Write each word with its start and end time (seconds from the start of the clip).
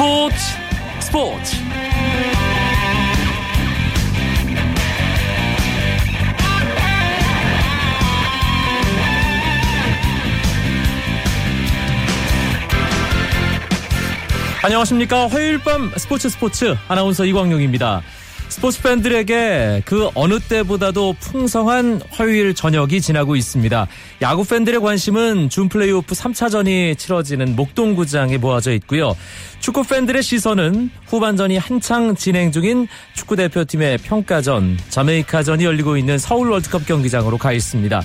스포츠 0.00 0.34
스포츠. 1.00 1.56
안녕하십니까. 14.62 15.28
화요일 15.28 15.58
밤 15.58 15.92
스포츠 15.98 16.30
스포츠. 16.30 16.74
아나운서 16.88 17.26
이광용입니다 17.26 18.00
스포츠 18.50 18.82
팬들에게 18.82 19.82
그 19.84 20.10
어느 20.14 20.40
때보다도 20.40 21.14
풍성한 21.20 22.02
화요일 22.10 22.52
저녁이 22.52 23.00
지나고 23.00 23.36
있습니다. 23.36 23.86
야구 24.22 24.44
팬들의 24.44 24.80
관심은 24.80 25.48
준 25.48 25.68
플레이오프 25.68 26.14
3차전이 26.14 26.98
치러지는 26.98 27.54
목동구장에 27.54 28.38
모아져 28.38 28.72
있고요. 28.74 29.16
축구 29.60 29.84
팬들의 29.84 30.22
시선은 30.22 30.90
후반전이 31.06 31.58
한창 31.58 32.16
진행 32.16 32.50
중인 32.50 32.88
축구 33.14 33.36
대표팀의 33.36 33.98
평가전, 33.98 34.78
자메이카전이 34.88 35.64
열리고 35.64 35.96
있는 35.96 36.18
서울 36.18 36.50
월드컵 36.50 36.86
경기장으로 36.86 37.38
가 37.38 37.52
있습니다. 37.52 38.02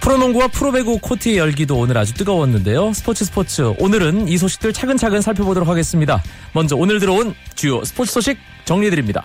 프로농구와 0.00 0.48
프로배구 0.48 0.98
코트의 1.00 1.36
열기도 1.36 1.76
오늘 1.78 1.98
아주 1.98 2.14
뜨거웠는데요. 2.14 2.92
스포츠 2.94 3.24
스포츠 3.24 3.74
오늘은 3.78 4.28
이 4.28 4.38
소식들 4.38 4.72
차근차근 4.72 5.20
살펴보도록 5.20 5.68
하겠습니다. 5.68 6.22
먼저 6.52 6.76
오늘 6.76 6.98
들어온 6.98 7.34
주요 7.54 7.84
스포츠 7.84 8.12
소식 8.12 8.38
정리해드립니다. 8.64 9.24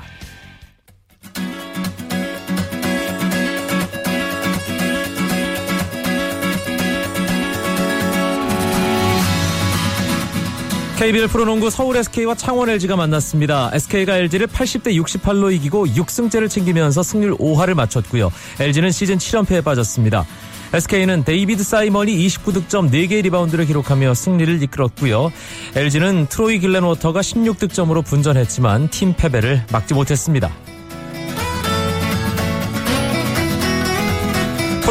KBL 10.98 11.28
프로농구 11.28 11.70
서울 11.70 11.98
SK와 11.98 12.36
창원 12.36 12.70
LG가 12.70 12.96
만났습니다. 12.96 13.70
SK가 13.74 14.18
LG를 14.18 14.48
80대 14.48 14.96
68로 15.04 15.54
이기고 15.54 15.88
6승째를 15.88 16.50
챙기면서 16.50 17.04
승률 17.04 17.36
5할을 17.36 17.74
맞췄고요. 17.74 18.32
LG는 18.60 18.92
시즌 18.92 19.18
7연패에 19.18 19.64
빠졌습니다. 19.64 20.26
SK는 20.74 21.24
데이비드 21.24 21.64
사이먼이 21.64 22.28
29득점 22.28 22.92
4개의 22.92 23.24
리바운드를 23.24 23.66
기록하며 23.66 24.14
승리를 24.14 24.62
이끌었고요. 24.64 25.32
LG는 25.76 26.28
트로이 26.28 26.60
길렌워터가 26.60 27.22
16득점으로 27.22 28.04
분전했지만 28.04 28.90
팀 28.90 29.14
패배를 29.14 29.64
막지 29.72 29.94
못했습니다. 29.94 30.52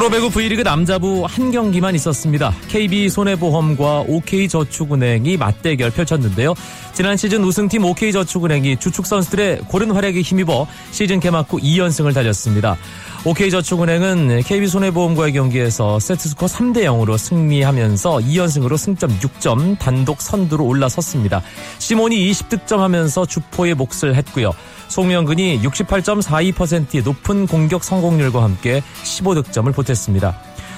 프로배구 0.04 0.28
V리그 0.28 0.60
남자부 0.60 1.24
한 1.26 1.50
경기만 1.50 1.94
있었습니다. 1.94 2.52
KB 2.68 3.08
손해보험과 3.08 4.00
OK저축은행이 4.06 5.38
맞대결 5.38 5.92
펼쳤는데요. 5.92 6.52
지난 6.92 7.16
시즌 7.16 7.42
우승팀 7.42 7.82
OK저축은행이 7.86 8.76
주축 8.76 9.06
선수들의 9.06 9.60
고른 9.60 9.92
활약에 9.92 10.20
힘입어 10.20 10.66
시즌 10.90 11.20
개막 11.20 11.50
후 11.50 11.58
2연승을 11.58 12.12
달렸습니다. 12.12 12.76
OK저축은행은 13.24 14.42
KB손해보험과의 14.42 15.32
경기에서 15.32 15.98
세트스코어 15.98 16.48
3대 16.48 16.84
0으로 16.84 17.16
승리하면서 17.16 18.18
2연승으로 18.18 18.76
승점 18.76 19.18
6점 19.18 19.78
단독 19.78 20.20
선두로 20.20 20.66
올라섰습니다. 20.66 21.40
시몬이 21.78 22.30
20득점하면서 22.30 23.26
주포의 23.26 23.74
몫을 23.74 24.14
했고요. 24.16 24.52
송명근이 24.88 25.62
68.42%의 25.62 27.02
높은 27.02 27.46
공격 27.46 27.82
성공률과 27.82 28.42
함께 28.42 28.82
15득점을 29.02 29.74
보탰습니다. 29.74 29.93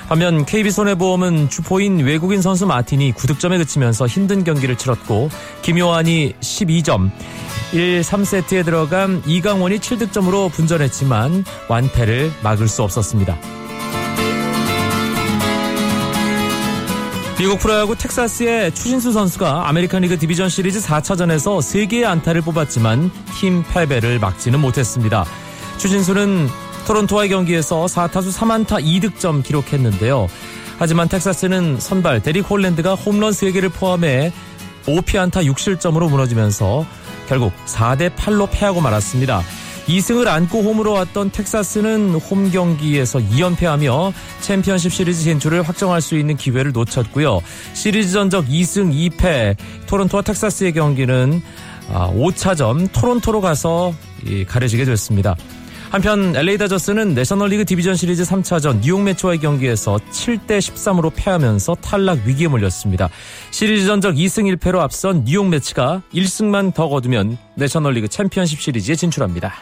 반면 0.09 0.45
KB손해보험은 0.45 1.48
주포인 1.48 1.98
외국인 1.98 2.41
선수 2.41 2.64
마틴이 2.67 3.12
9득점에 3.12 3.58
그치면서 3.58 4.06
힘든 4.06 4.45
경기를 4.45 4.77
치렀고 4.77 5.31
김요한이 5.62 6.34
12점, 6.41 7.11
1, 7.73 8.02
3세트에 8.02 8.64
들어간 8.64 9.23
이강원이 9.27 9.79
7득점으로 9.79 10.52
분전했지만 10.52 11.45
완패를 11.68 12.30
막을 12.42 12.68
수 12.68 12.85
없었습니다. 12.85 13.36
미국 17.39 17.58
프로야구 17.58 17.95
텍사스의 17.96 18.73
추신수 18.74 19.12
선수가 19.12 19.68
아메리칸 19.68 20.01
리그 20.02 20.18
디비전 20.18 20.48
시리즈 20.48 20.80
4차전에서 20.80 21.58
3개의 21.58 22.05
안타를 22.05 22.41
뽑았지만 22.41 23.11
팀 23.39 23.62
패배를 23.62 24.18
막지는 24.20 24.58
못했습니다. 24.61 25.27
추신수는 25.77 26.48
토론토와의 26.86 27.29
경기에서 27.30 27.86
4타수 27.86 28.33
3안타 28.33 28.83
2득점 28.83 29.42
기록했는데요. 29.42 30.29
하지만 30.79 31.08
텍사스는 31.08 31.80
선발 31.80 32.23
데릭 32.23 32.48
홀랜드가 32.48 32.95
홈런 32.95 33.33
3개를 33.33 33.73
포함해 33.73 34.33
5피안타 34.86 35.45
6실점으로 35.52 36.08
무너지면서 36.08 36.86
결국 37.29 37.52
4대 37.67 38.14
8로 38.14 38.48
패하고 38.51 38.80
말았습니다. 38.80 39.42
2승을 39.86 40.27
안고 40.27 40.63
홈으로 40.63 40.92
왔던 40.92 41.30
텍사스는 41.30 42.14
홈 42.14 42.51
경기에서 42.51 43.18
2연패하며 43.20 44.13
챔피언십 44.41 44.92
시리즈 44.92 45.23
진출을 45.23 45.63
확정할 45.63 46.01
수 46.01 46.17
있는 46.17 46.36
기회를 46.36 46.73
놓쳤고요. 46.73 47.41
시리즈 47.73 48.13
전적 48.13 48.47
2승 48.47 48.92
2패 48.92 49.57
토론토와 49.86 50.23
텍사스의 50.23 50.73
경기는 50.73 51.42
5차전 51.89 52.89
아, 52.89 52.92
토론토로 52.92 53.41
가서 53.41 53.95
가려지게 54.48 54.85
됐습니다. 54.85 55.36
한편 55.91 56.35
LA 56.35 56.58
다저스는 56.58 57.14
내셔널리그 57.14 57.64
디비전 57.64 57.95
시리즈 57.95 58.23
3차전 58.24 58.80
뉴욕 58.83 59.01
매치와의 59.02 59.39
경기에서 59.39 59.98
7대 60.11 60.58
13으로 60.58 61.13
패하면서 61.14 61.77
탈락 61.77 62.27
위기에 62.27 62.48
몰렸습니다. 62.48 63.08
시리즈 63.51 63.86
전적 63.86 64.17
2승 64.17 64.57
1패로 64.57 64.80
앞선 64.80 65.24
뉴욕 65.24 65.48
매치가 65.48 66.02
1승만 66.13 66.74
더 66.74 66.89
거두면 66.89 67.39
내셔널리그 67.55 68.08
챔피언십 68.08 68.61
시리즈에 68.61 68.95
진출합니다. 68.97 69.55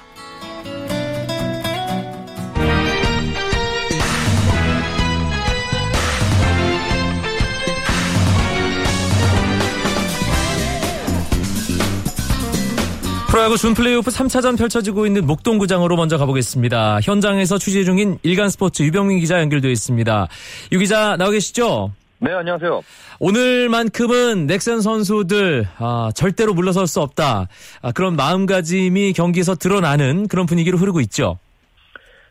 프로야구 13.35 13.57
준 13.57 13.75
플레이오프 13.75 14.13
3차전 14.13 14.57
펼쳐지고 14.57 15.07
있는 15.07 15.27
목동구장으로 15.27 15.97
먼저 15.97 16.19
가보겠습니다. 16.19 17.01
현장에서 17.01 17.59
취재 17.59 17.83
중인 17.83 18.19
일간스포츠 18.23 18.85
유병민 18.85 19.19
기자 19.19 19.41
연결되어 19.41 19.73
있습니다. 19.73 20.29
유 20.71 20.79
기자 20.79 21.17
나와 21.17 21.33
계시죠? 21.33 21.91
네, 22.21 22.31
안녕하세요. 22.33 22.83
오늘만큼은 23.19 24.47
넥센 24.47 24.81
선수들 24.81 25.67
아, 25.79 26.13
절대로 26.15 26.55
물러설 26.55 26.87
수 26.87 27.01
없다. 27.01 27.49
아, 27.83 27.91
그런 27.91 28.15
마음가짐이 28.15 29.15
경기에서 29.15 29.57
드러나는 29.57 30.29
그런 30.29 30.47
분위기로 30.47 30.79
흐르고 30.79 31.01
있죠. 31.01 31.41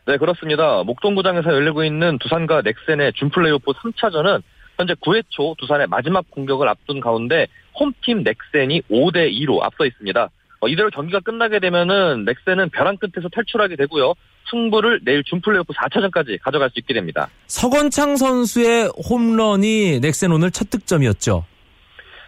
네, 0.08 0.16
그렇습니다. 0.16 0.84
목동구장에서 0.84 1.50
열리고 1.50 1.84
있는 1.84 2.18
두산과 2.20 2.62
넥센의 2.62 3.12
준 3.16 3.30
플레이오프 3.30 3.74
3차전은 3.74 4.42
현재 4.78 4.94
9회 4.94 5.24
초 5.28 5.54
두산의 5.60 5.88
마지막 5.88 6.24
공격을 6.32 6.66
앞둔 6.70 7.02
가운데 7.02 7.48
홈팀 7.78 8.24
넥센이 8.24 8.84
5대 8.84 9.34
2로 9.34 9.62
앞서 9.64 9.86
있습니다. 9.86 10.30
어, 10.64 10.68
이대로 10.70 10.90
경기가 10.90 11.20
끝나게 11.20 11.60
되면은 11.60 12.24
넥센은 12.24 12.70
벼랑 12.70 12.96
끝에서 12.96 13.28
탈출하게 13.28 13.76
되고요. 13.76 14.14
승부를 14.50 15.02
내일 15.04 15.22
준플레이오프 15.26 15.74
4차전까지 15.74 16.42
가져갈 16.42 16.70
수 16.70 16.80
있게 16.80 16.94
됩니다. 16.94 17.28
서건창 17.48 18.16
선수의 18.16 18.90
홈런이 19.10 20.00
넥센 20.00 20.32
오늘 20.32 20.52
첫 20.52 20.70
득점이었죠. 20.70 21.46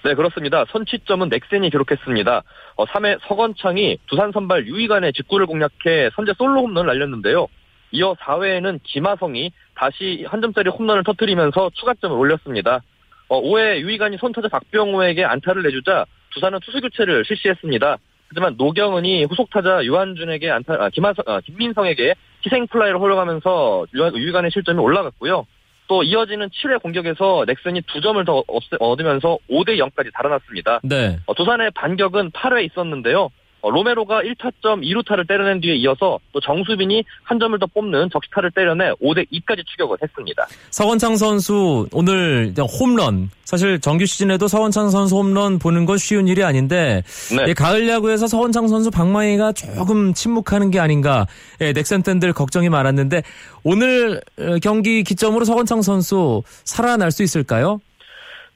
네, 0.03 0.15
그렇습니다. 0.15 0.65
선취점은 0.69 1.29
넥센이 1.29 1.69
기록했습니다. 1.69 2.43
어, 2.75 2.85
3회 2.85 3.19
서건창이 3.25 3.99
두산 4.07 4.33
선발 4.33 4.67
유이간의 4.67 5.13
직구를 5.13 5.45
공략해 5.45 6.09
선제 6.13 6.33
솔로 6.37 6.63
홈런을 6.63 6.87
날렸는데요. 6.87 7.47
이어 7.91 8.15
4회에는 8.19 8.81
김하성이 8.83 9.53
다시 9.75 10.25
한 10.27 10.41
점짜리 10.41 10.69
홈런을 10.69 11.05
터뜨리면서 11.05 11.71
추가점을 11.73 12.17
올렸습니다. 12.17 12.81
어, 13.29 13.41
5회 13.41 13.79
유희관이 13.79 14.17
선두타자 14.17 14.49
박병호에게 14.49 15.23
안타를 15.23 15.63
내주자 15.63 16.05
두산은 16.31 16.59
투수 16.59 16.81
교체를 16.81 17.23
실시했습니다. 17.25 17.97
하지만 18.35 18.55
노경은이 18.57 19.23
후속 19.25 19.49
타자 19.49 19.81
유한준에게 19.85 20.51
안타, 20.51 20.73
아, 20.73 20.89
김하성, 20.89 21.23
아, 21.25 21.39
김민성에게 21.39 22.15
희생 22.45 22.67
플라이를 22.67 22.99
홀려가면서 22.99 23.85
유희관의 23.93 24.51
실점이 24.51 24.77
올라갔고요. 24.77 25.47
또 25.87 26.03
이어지는 26.03 26.49
7회 26.49 26.81
공격에서 26.81 27.45
넥센이 27.47 27.83
두 27.83 28.01
점을 28.01 28.23
더 28.25 28.43
얻으면서 28.79 29.37
5대 29.49 29.77
0까지 29.77 30.11
달아났습니다. 30.13 30.81
네. 30.83 31.17
어, 31.27 31.33
두산의 31.33 31.71
반격은 31.71 32.31
8회 32.31 32.65
있었는데요. 32.65 33.29
어, 33.65 33.71
로메로가 33.71 34.21
1타점 34.21 34.83
2루타를 34.83 35.27
때려낸 35.27 35.59
뒤에 35.59 35.73
이어서 35.77 36.19
또 36.31 36.39
정수빈이 36.39 37.03
한 37.23 37.39
점을 37.39 37.57
더 37.57 37.65
뽑는 37.65 38.11
적시타를 38.11 38.51
때려내 38.51 38.91
5대 39.01 39.25
2까지 39.31 39.65
추격을 39.65 39.97
했습니다. 40.03 40.45
서원창 40.69 41.15
선수 41.15 41.87
오늘 41.91 42.53
홈런 42.79 43.31
사실 43.43 43.79
정규 43.79 44.05
시즌에도 44.05 44.47
서원창 44.47 44.91
선수 44.91 45.17
홈런 45.17 45.57
보는 45.57 45.87
건 45.87 45.97
쉬운 45.97 46.27
일이 46.27 46.43
아닌데 46.43 47.01
네. 47.35 47.45
예, 47.47 47.53
가을 47.55 47.89
야구에서 47.89 48.27
서원창 48.27 48.67
선수 48.67 48.91
방망이가 48.91 49.53
조금 49.53 50.13
침묵하는 50.13 50.69
게 50.69 50.79
아닌가 50.79 51.25
예, 51.59 51.73
넥센 51.73 52.03
팬들 52.03 52.33
걱정이 52.33 52.69
많았는데 52.69 53.23
오늘 53.63 54.21
어, 54.37 54.57
경기 54.61 55.03
기점으로 55.03 55.43
서원창 55.43 55.81
선수 55.81 56.43
살아날 56.45 57.09
수 57.09 57.23
있을까요? 57.23 57.79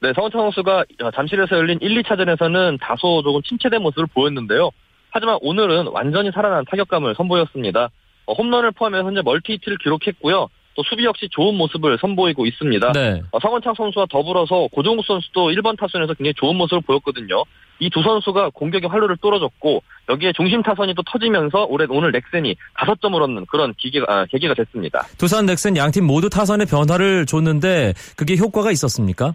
네, 0.02 0.12
성원창 0.14 0.42
선수가 0.42 0.86
잠실에서 1.16 1.58
열린 1.58 1.80
1, 1.82 2.04
2차전에서는 2.04 2.78
다소 2.80 3.24
조금 3.24 3.42
침체된 3.42 3.82
모습을 3.82 4.06
보였는데요. 4.14 4.70
하지만 5.12 5.38
오늘은 5.42 5.88
완전히 5.88 6.32
살아난 6.32 6.66
타격감을 6.66 7.16
선보였습니다. 7.16 7.90
어, 8.26 8.34
홈런을 8.34 8.72
포함해 8.72 9.00
현재 9.00 9.22
멀티히트를 9.24 9.78
기록했고요. 9.80 10.48
또 10.76 10.84
수비 10.84 11.04
역시 11.04 11.28
좋은 11.30 11.56
모습을 11.56 11.98
선보이고 12.00 12.46
있습니다. 12.46 12.92
네. 12.94 13.22
어, 13.32 13.40
성원창 13.42 13.74
선수와 13.76 14.06
더불어서 14.10 14.68
고종국 14.72 15.06
선수도 15.06 15.50
1번 15.50 15.78
타선에서 15.78 16.14
굉장히 16.14 16.34
좋은 16.36 16.56
모습을 16.56 16.82
보였거든요. 16.82 17.44
이 17.82 17.90
두 17.90 18.02
선수가 18.04 18.52
공격의 18.54 18.90
활로를 18.90 19.18
뚫어줬고 19.18 19.82
여기에 20.10 20.34
중심 20.34 20.62
타선이 20.62 20.94
또 20.96 21.02
터지면서 21.04 21.66
올해 21.70 21.86
오늘 21.90 22.12
넥센이 22.12 22.56
5점을 22.78 23.22
얻는 23.22 23.46
그런 23.48 23.74
기계가, 23.78 24.06
아, 24.08 24.26
계기가 24.26 24.54
됐습니다. 24.54 25.06
두산 25.18 25.46
넥센 25.46 25.76
양팀 25.76 26.06
모두 26.06 26.30
타선의 26.30 26.68
변화를 26.68 27.26
줬는데 27.26 27.94
그게 28.18 28.36
효과가 28.38 28.72
있었습니까? 28.72 29.34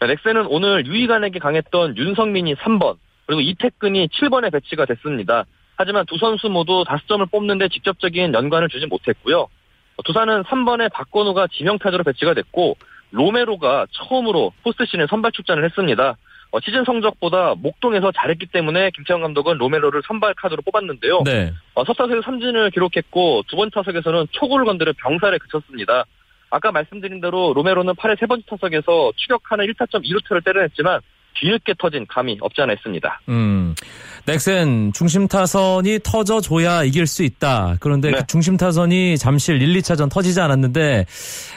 네, 0.00 0.06
넥센은 0.06 0.46
오늘 0.48 0.86
유이간에게 0.86 1.40
강했던 1.40 1.96
윤성민이 1.96 2.54
3번 2.54 2.96
그리고 3.28 3.42
이택근이 3.42 4.08
7번에 4.08 4.50
배치가 4.50 4.86
됐습니다. 4.86 5.44
하지만 5.76 6.06
두 6.06 6.16
선수 6.16 6.48
모두 6.48 6.82
5점을 6.84 7.30
뽑는데 7.30 7.68
직접적인 7.68 8.32
연관을 8.32 8.68
주지 8.70 8.86
못했고요. 8.86 9.46
두산은 10.02 10.44
3번에 10.44 10.90
박건우가 10.90 11.48
지명타자로 11.52 12.04
배치가 12.04 12.32
됐고 12.32 12.78
로메로가 13.10 13.86
처음으로 13.90 14.52
포스트 14.62 14.86
시즌 14.86 15.06
선발 15.06 15.32
출전을 15.32 15.62
했습니다. 15.64 16.16
어, 16.52 16.60
시즌 16.60 16.84
성적보다 16.84 17.54
목동에서 17.58 18.12
잘했기 18.12 18.46
때문에 18.46 18.90
김태형 18.94 19.20
감독은 19.20 19.58
로메로를 19.58 20.00
선발 20.06 20.32
카드로 20.34 20.62
뽑았는데요. 20.62 21.22
네. 21.26 21.52
어, 21.74 21.84
첫 21.84 21.98
타석에서 21.98 22.22
삼진을 22.22 22.70
기록했고 22.70 23.42
두 23.48 23.56
번째 23.56 23.74
타석에서는 23.74 24.28
초구를 24.30 24.64
건드려 24.64 24.94
병살에 24.96 25.36
그쳤습니다. 25.36 26.04
아까 26.48 26.72
말씀드린 26.72 27.20
대로 27.20 27.52
로메로는 27.54 27.92
8회 27.92 28.18
세 28.18 28.24
번째 28.24 28.46
타석에서 28.48 29.12
추격하는 29.16 29.66
1타점 29.66 30.02
2루타를 30.02 30.42
때려냈지만 30.42 31.00
뒤늦게 31.40 31.74
터진 31.78 32.06
감이 32.06 32.38
없지 32.40 32.60
않아 32.62 32.72
있습니다. 32.74 33.20
음, 33.28 33.74
넥센 34.26 34.92
중심 34.92 35.28
타선이 35.28 36.00
터져줘야 36.02 36.84
이길 36.84 37.06
수 37.06 37.22
있다. 37.22 37.76
그런데 37.80 38.10
네. 38.10 38.18
그 38.18 38.26
중심 38.26 38.56
타선이 38.56 39.16
잠실 39.18 39.62
1, 39.62 39.74
2차전 39.80 40.10
터지지 40.10 40.40
않았는데 40.40 41.06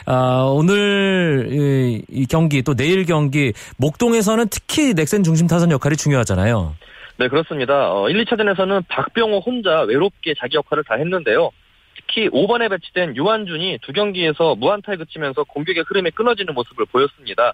아, 0.06 0.44
오늘 0.48 1.48
이, 1.50 2.02
이 2.08 2.26
경기 2.26 2.62
또 2.62 2.74
내일 2.74 3.04
경기 3.04 3.52
목동에서는 3.78 4.46
특히 4.50 4.94
넥센 4.94 5.22
중심 5.22 5.46
타선 5.46 5.70
역할이 5.70 5.96
중요하잖아요. 5.96 6.74
네, 7.18 7.28
그렇습니다. 7.28 7.92
어, 7.92 8.08
1, 8.08 8.24
2차전에서는 8.24 8.84
박병호 8.88 9.40
혼자 9.40 9.82
외롭게 9.82 10.34
자기 10.38 10.56
역할을 10.56 10.84
다 10.84 10.94
했는데요. 10.94 11.50
특히 11.94 12.28
5번에 12.30 12.70
배치된 12.70 13.16
유한준이 13.16 13.78
두 13.82 13.92
경기에서 13.92 14.54
무안타에 14.56 14.96
그치면서 14.96 15.44
공격의 15.44 15.84
흐름이 15.86 16.10
끊어지는 16.12 16.54
모습을 16.54 16.86
보였습니다. 16.86 17.52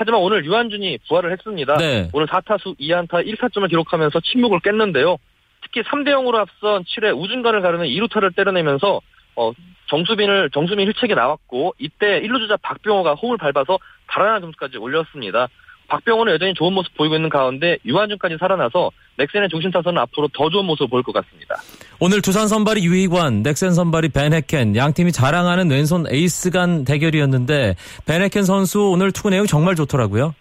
하지만 0.00 0.22
오늘 0.22 0.46
유한준이 0.46 1.00
부활을 1.06 1.30
했습니다. 1.30 1.76
네. 1.76 2.08
오늘 2.14 2.26
4타수 2.26 2.74
2안타 2.80 3.22
1타점을 3.26 3.68
기록하면서 3.68 4.18
침묵을 4.20 4.60
깼는데요. 4.60 5.18
특히 5.60 5.82
3대 5.82 6.08
0으로 6.08 6.36
앞선 6.36 6.84
7회 6.84 7.14
우중간을 7.14 7.60
가르는 7.60 7.84
2루타를 7.84 8.34
때려내면서 8.34 9.02
어, 9.36 9.52
정수빈을 9.90 10.48
정수빈 10.54 10.88
힐책이 10.88 11.14
나왔고 11.14 11.74
이때 11.78 12.22
1루 12.22 12.38
주자 12.38 12.56
박병호가 12.56 13.12
홈을 13.12 13.36
밟아서 13.36 13.78
달아난 14.06 14.40
점수까지 14.40 14.78
올렸습니다. 14.78 15.48
박병호는 15.90 16.32
여전히 16.34 16.54
좋은 16.54 16.72
모습 16.72 16.94
보이고 16.96 17.16
있는 17.16 17.28
가운데 17.28 17.76
유한준까지 17.84 18.36
살아나서 18.38 18.90
넥센의 19.18 19.48
중심 19.48 19.70
타선은 19.70 20.00
앞으로 20.00 20.28
더 20.28 20.48
좋은 20.48 20.64
모습을 20.64 20.88
보일 20.88 21.02
것 21.02 21.12
같습니다. 21.12 21.56
오늘 21.98 22.22
두산 22.22 22.48
선발이 22.48 22.82
유희관, 22.84 23.42
넥센 23.42 23.72
선발이 23.72 24.10
벤해켄, 24.10 24.76
양 24.76 24.94
팀이 24.94 25.12
자랑하는 25.12 25.68
왼손 25.70 26.06
에이스 26.10 26.50
간 26.50 26.84
대결이었는데 26.84 27.74
벤해켄 28.06 28.44
선수 28.44 28.80
오늘 28.80 29.12
투구 29.12 29.30
내용 29.30 29.46
정말 29.46 29.74
좋더라고요. 29.74 30.34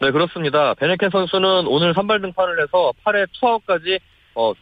네, 0.00 0.10
그렇습니다. 0.10 0.74
베네켄 0.74 1.10
선수는 1.10 1.66
오늘 1.66 1.94
선발 1.94 2.20
등판을 2.20 2.62
해서 2.62 2.92
8회 3.04 3.26
투아웃까지 3.38 3.98
어, 4.34 4.52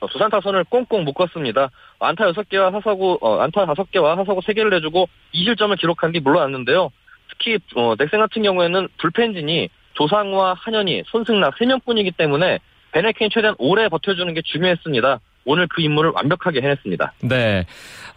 어, 0.00 0.06
두산 0.08 0.30
타선을 0.30 0.64
꽁꽁 0.64 1.04
묶었습니다. 1.04 1.70
안타 1.98 2.30
6개와 2.32 2.72
하사구 2.72 3.18
어, 3.20 3.38
안타 3.40 3.64
5개와 3.64 4.16
하사구 4.16 4.40
3개를 4.40 4.70
내주고 4.70 5.08
2실점을 5.34 5.78
기록한 5.78 6.12
게 6.12 6.20
물러났는데요. 6.20 6.90
특히 7.38 7.58
어, 7.74 7.94
넥센 7.98 8.20
같은 8.20 8.42
경우에는 8.42 8.88
불펜진이 8.98 9.68
조상우와 9.94 10.54
한현희, 10.58 11.04
손승락 11.06 11.56
3명뿐이기 11.56 12.16
때문에 12.16 12.58
베네켄이 12.92 13.30
최대한 13.30 13.54
오래 13.58 13.88
버텨주는 13.88 14.32
게 14.34 14.42
중요했습니다. 14.44 15.20
오늘 15.46 15.68
그 15.68 15.80
임무를 15.80 16.10
완벽하게 16.14 16.60
해냈습니다. 16.60 17.12
네. 17.22 17.66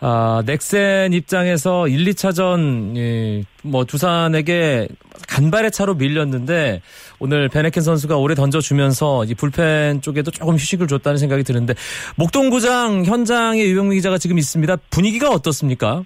아, 0.01 0.41
넥센 0.45 1.13
입장에서 1.13 1.87
1, 1.87 2.05
2차전, 2.05 2.97
예, 2.97 3.43
뭐, 3.63 3.85
두산에게 3.85 4.87
간발의 5.27 5.71
차로 5.71 5.95
밀렸는데, 5.95 6.81
오늘 7.19 7.49
베네켄 7.49 7.83
선수가 7.83 8.17
오래 8.17 8.33
던져주면서 8.33 9.25
이 9.25 9.35
불펜 9.35 10.01
쪽에도 10.01 10.31
조금 10.31 10.55
휴식을 10.55 10.87
줬다는 10.87 11.17
생각이 11.17 11.43
드는데, 11.43 11.75
목동구장 12.15 13.03
현장에 13.05 13.61
유병민 13.61 13.97
기자가 13.97 14.17
지금 14.17 14.39
있습니다. 14.39 14.77
분위기가 14.89 15.29
어떻습니까? 15.29 16.03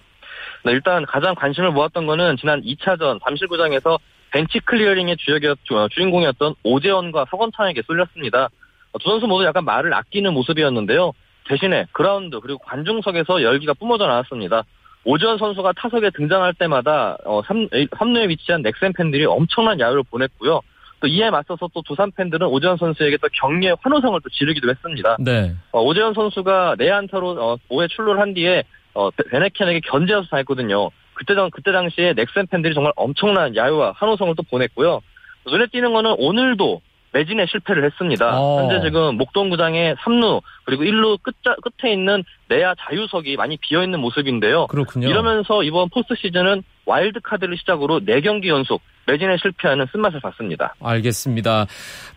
네, 0.65 0.71
일단 0.71 1.05
가장 1.05 1.35
관심을 1.35 1.71
모았던 1.71 2.05
거는 2.05 2.37
지난 2.37 2.61
2차전 2.61 3.19
잠실구장에서 3.23 3.99
벤치 4.31 4.59
클리어링의 4.61 5.17
주역이었, 5.17 5.59
주- 5.63 5.87
주인공이었던 5.91 6.55
오재원과 6.63 7.25
서건창에게 7.29 7.81
쏠렸습니다. 7.85 8.49
어, 8.93 8.97
두 8.99 9.09
선수 9.09 9.27
모두 9.27 9.45
약간 9.45 9.65
말을 9.65 9.93
아끼는 9.93 10.33
모습이었는데요. 10.33 11.11
대신에 11.47 11.85
그라운드 11.91 12.39
그리고 12.39 12.59
관중석에서 12.59 13.43
열기가 13.43 13.73
뿜어져 13.73 14.07
나왔습니다. 14.07 14.63
오재원 15.05 15.37
선수가 15.37 15.73
타석에 15.73 16.11
등장할 16.11 16.53
때마다 16.53 17.17
어, 17.25 17.41
3, 17.45 17.67
루에 18.13 18.29
위치한 18.29 18.61
넥센 18.61 18.93
팬들이 18.93 19.25
엄청난 19.25 19.79
야유를 19.79 20.03
보냈고요. 20.09 20.61
또 21.01 21.07
이에 21.07 21.29
맞서서 21.29 21.69
또 21.73 21.81
두산 21.81 22.11
팬들은 22.11 22.47
오재원 22.47 22.77
선수에게 22.77 23.17
또 23.17 23.27
격려의 23.33 23.75
환호성을 23.81 24.21
또 24.23 24.29
지르기도 24.29 24.69
했습니다. 24.69 25.17
네. 25.19 25.53
어, 25.73 25.81
오재원 25.81 26.13
선수가 26.13 26.75
내야안타로 26.79 27.29
어, 27.31 27.57
5회 27.69 27.89
출루를 27.89 28.21
한 28.21 28.33
뒤에 28.33 28.63
어, 28.93 29.09
베- 29.11 29.23
밴헤켄에게 29.31 29.81
견제해서 29.89 30.27
당했거든요. 30.29 30.89
그때 31.13 31.35
당 31.35 31.49
그때 31.51 31.71
당시에 31.71 32.13
넥센 32.13 32.47
팬들이 32.47 32.73
정말 32.73 32.91
엄청난 32.95 33.55
야유와 33.55 33.93
환호성을 33.97 34.33
또 34.35 34.43
보냈고요. 34.43 34.99
눈에 35.47 35.65
띄는 35.71 35.93
거는 35.93 36.15
오늘도 36.17 36.81
매진에 37.11 37.45
실패를 37.45 37.85
했습니다. 37.85 38.39
어. 38.39 38.61
현재 38.61 38.81
지금 38.87 39.15
목동구장의 39.17 39.95
3루 39.97 40.41
그리고 40.65 40.83
1루 40.83 41.19
끝 41.21 41.35
끝에 41.61 41.93
있는 41.93 42.23
내야 42.49 42.73
자유석이 42.79 43.35
많이 43.35 43.57
비어 43.57 43.83
있는 43.83 43.99
모습인데요. 43.99 44.65
그렇군요. 44.67 45.07
이러면서 45.07 45.61
이번 45.61 45.89
포스트 45.89 46.15
시즌은 46.15 46.63
와일드 46.87 47.19
카드를 47.23 47.55
시작으로 47.57 47.99
4경기 47.99 48.47
연속 48.47 48.81
매진에 49.05 49.37
실패하는 49.37 49.85
쓴맛을 49.91 50.21
봤습니다. 50.21 50.73
알겠습니다. 50.81 51.67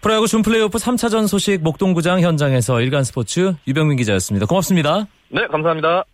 프로야구 0.00 0.26
준 0.28 0.40
플레이오프 0.40 0.78
3차전 0.78 1.28
소식 1.28 1.62
목동구장 1.62 2.20
현장에서 2.22 2.80
일간 2.80 3.04
스포츠 3.04 3.52
유병민 3.66 3.98
기자였습니다. 3.98 4.46
고맙습니다. 4.46 5.06
네, 5.28 5.46
감사합니다. 5.48 6.04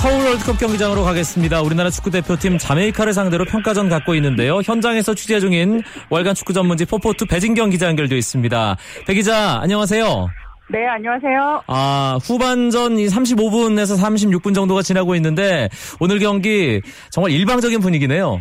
서울 0.00 0.24
월드컵 0.24 0.58
경기장으로 0.58 1.02
가겠습니다. 1.04 1.60
우리나라 1.60 1.90
축구대표팀 1.90 2.56
자메이카를 2.56 3.12
상대로 3.12 3.44
평가전 3.44 3.90
갖고 3.90 4.14
있는데요. 4.14 4.60
현장에서 4.64 5.14
취재 5.14 5.40
중인 5.40 5.82
월간 6.08 6.34
축구 6.34 6.54
전문지 6.54 6.86
포포투 6.86 7.26
배진경 7.26 7.68
기자 7.68 7.86
연결되어 7.86 8.16
있습니다. 8.16 8.76
배 9.06 9.12
기자, 9.12 9.60
안녕하세요. 9.60 10.28
네, 10.70 10.86
안녕하세요. 10.86 11.64
아, 11.66 12.18
후반전 12.22 12.98
이 12.98 13.08
35분에서 13.08 14.02
36분 14.02 14.54
정도가 14.54 14.80
지나고 14.80 15.14
있는데 15.16 15.68
오늘 16.00 16.18
경기 16.18 16.80
정말 17.10 17.32
일방적인 17.32 17.80
분위기네요. 17.80 18.40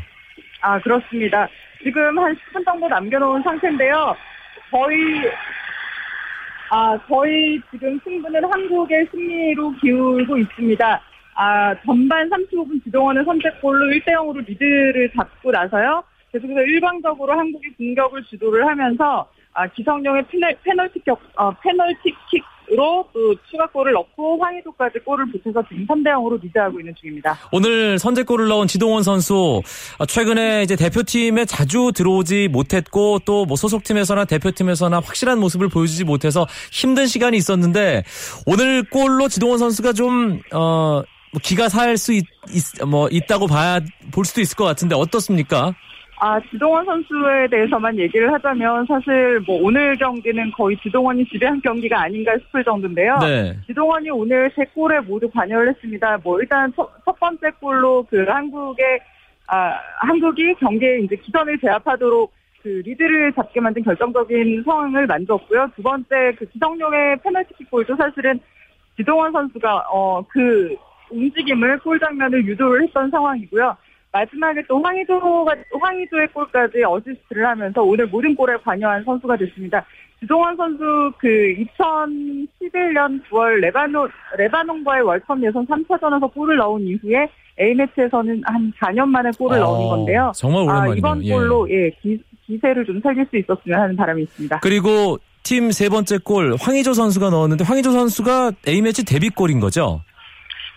아, 0.62 0.80
그렇습니다. 0.80 1.46
지금 1.84 2.18
한 2.18 2.34
10분 2.36 2.64
정도 2.64 2.88
남겨놓은 2.88 3.44
상태인데요. 3.44 4.16
거의, 4.72 4.98
아, 6.72 6.98
거의 7.06 7.60
지금 7.70 8.00
승부는 8.06 8.46
한국의 8.50 9.08
승리로 9.12 9.74
기울고 9.82 10.38
있습니다. 10.38 11.02
아, 11.42 11.74
전반 11.86 12.30
35분 12.30 12.84
지동원의 12.84 13.24
선제골로 13.24 13.86
1대 13.94 14.08
0으로 14.10 14.46
리드를 14.46 15.10
잡고 15.16 15.52
나서요. 15.52 16.04
계속해서 16.34 16.62
일방적으로 16.64 17.32
한국이 17.32 17.70
공격을 17.78 18.26
주도를 18.26 18.68
하면서 18.68 19.26
아, 19.54 19.66
기성용의 19.68 20.28
페널, 20.28 20.58
페널티 20.64 21.00
격, 21.06 21.18
어, 21.38 21.52
페널티 21.52 22.04
킥 22.30 22.44
으로 22.72 23.04
또 23.14 23.34
추가골을 23.50 23.94
넣고 23.94 24.38
황의조까지 24.44 25.00
골을 25.00 25.26
붙여서 25.32 25.64
지금 25.70 25.88
3대 25.88 26.10
0으로 26.10 26.40
리드하고 26.40 26.80
있는 26.80 26.94
중입니다. 27.02 27.36
오늘 27.52 27.98
선제골을 27.98 28.48
넣은 28.48 28.68
지동원 28.68 29.02
선수 29.02 29.64
아, 29.98 30.06
최근에 30.06 30.62
이제 30.62 30.76
대표팀에 30.76 31.46
자주 31.46 31.92
들어오지 31.96 32.50
못했고 32.50 33.20
또 33.26 33.46
뭐 33.48 33.56
소속팀에서나 33.56 34.26
대표팀에서나 34.26 35.00
확실한 35.00 35.40
모습을 35.40 35.68
보여주지 35.70 36.04
못해서 36.04 36.46
힘든 36.72 37.08
시간이 37.08 37.38
있었는데 37.38 38.04
오늘 38.46 38.84
골로 38.84 39.30
지동원 39.30 39.58
선수가 39.58 39.94
좀 39.94 40.40
어, 40.54 41.02
뭐 41.32 41.40
기가 41.44 41.70
살수 41.70 42.14
있, 42.14 42.26
뭐 42.88 43.08
있다고 43.12 43.48
봐야 43.48 43.80
볼 44.12 44.26
수도 44.26 44.42
있을 44.42 44.56
것 44.56 44.66
같은데 44.66 44.96
어떻습니까? 44.96 45.74
아, 46.22 46.40
지동원 46.52 46.86
선수에 46.86 47.48
대해서만 47.50 47.98
얘기를 47.98 48.32
하자면 48.34 48.86
사실 48.88 49.40
뭐 49.48 49.62
오늘 49.62 49.96
경기는 49.96 50.52
거의 50.52 50.78
지동원이 50.84 51.26
지배한 51.26 51.62
경기가 51.62 52.02
아닌가 52.02 52.34
싶을 52.38 52.64
정도인데요. 52.64 53.18
네. 53.20 53.58
지동원이 53.68 54.10
오늘 54.10 54.52
세 54.54 54.66
골에 54.74 55.00
모두 55.00 55.30
관여를 55.30 55.70
했습니다. 55.70 56.18
뭐 56.22 56.42
일단 56.42 56.74
첫, 56.76 56.90
첫 57.06 57.18
번째 57.20 57.50
골로 57.62 58.06
그 58.10 58.26
한국의 58.26 59.00
아, 59.48 59.80
한국이 60.00 60.54
경기에 60.56 61.00
이제 61.00 61.16
기선을 61.16 61.58
제압하도록 61.60 62.32
그 62.62 62.82
리드를 62.86 63.32
잡게 63.34 63.62
만든 63.62 63.82
결정적인 63.84 64.64
상황을 64.66 65.08
만들었고요. 65.08 65.72
두 65.76 65.82
번째 65.82 66.34
그 66.38 66.46
기성용의 66.50 67.18
페널티킥 67.24 67.72
골도 67.72 67.96
사실은 67.96 68.40
지동원 68.98 69.32
선수가 69.32 69.86
어그 69.90 70.76
움직임을 71.12 71.80
골 71.80 72.00
장면을 72.00 72.46
유도를 72.46 72.84
했던 72.84 73.10
상황이고요. 73.10 73.76
마지막에 74.12 74.62
또 74.68 74.82
황의조가 74.82 75.54
황의조의 75.82 76.28
골까지 76.34 76.84
어시스트를 76.84 77.46
하면서 77.48 77.82
오늘 77.84 78.08
모든 78.08 78.36
골에 78.36 78.56
관여한 78.64 79.04
선수가 79.04 79.38
됐습니다. 79.38 79.86
지동원 80.20 80.56
선수 80.58 80.84
그 81.20 81.28
2011년 81.78 83.22
9월 83.30 83.60
레바논 83.62 84.10
레바논과의 84.38 85.04
월컵 85.04 85.42
예선 85.44 85.66
3차전에서 85.68 86.34
골을 86.34 86.58
넣은 86.58 86.82
이후에 86.82 87.28
A매치에서는 87.60 88.42
한 88.46 88.72
4년 88.80 89.06
만에 89.08 89.30
골을 89.38 89.58
아, 89.58 89.60
넣은 89.62 89.88
건데요. 89.90 90.32
정말 90.36 90.64
오랜만이네요. 90.64 90.92
아, 90.94 90.96
이번 90.96 91.24
예. 91.26 91.32
골로 91.34 91.70
예, 91.70 91.90
기, 92.02 92.22
기세를 92.46 92.86
좀 92.86 93.00
살릴 93.02 93.26
수 93.30 93.38
있었으면 93.38 93.80
하는 93.80 93.96
바람이 93.96 94.24
있습니다. 94.24 94.60
그리고 94.62 95.18
팀 95.44 95.72
세 95.72 95.90
번째 95.90 96.18
골 96.24 96.56
황희조 96.60 96.94
선수가 96.94 97.30
넣었는데 97.30 97.64
황희조 97.64 97.92
선수가 97.92 98.52
A매치 98.68 99.06
데뷔골인 99.06 99.60
거죠? 99.60 100.02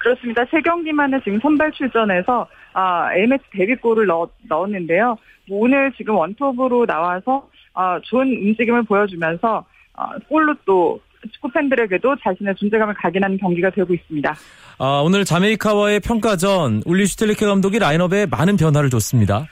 그렇습니다. 0.02 0.44
세 0.50 0.60
경기만에 0.60 1.20
지금 1.22 1.38
선발 1.40 1.70
출전해서 1.72 2.46
아, 2.72 3.14
A매치 3.14 3.44
데뷔골을 3.52 4.06
넣, 4.06 4.28
넣었는데요. 4.48 5.16
뭐 5.48 5.60
오늘 5.60 5.92
지금 5.96 6.16
원톱으로 6.16 6.86
나와서 6.86 7.48
아, 7.74 8.00
좋은 8.02 8.26
움직임을 8.26 8.82
보여주면서 8.82 9.64
아, 9.94 10.18
골로 10.28 10.54
또 10.64 11.00
축구 11.32 11.48
팬들에게도 11.50 12.16
자신의 12.16 12.56
존재감을 12.56 12.94
각인하는 12.94 13.38
경기가 13.38 13.70
되고 13.70 13.94
있습니다. 13.94 14.34
아, 14.78 15.02
오늘 15.04 15.24
자메이카와의 15.24 16.00
평가전 16.00 16.82
울리 16.84 17.06
슈텔리케 17.06 17.46
감독이 17.46 17.78
라인업에 17.78 18.26
많은 18.26 18.56
변화를 18.56 18.90
줬습니다. 18.90 19.46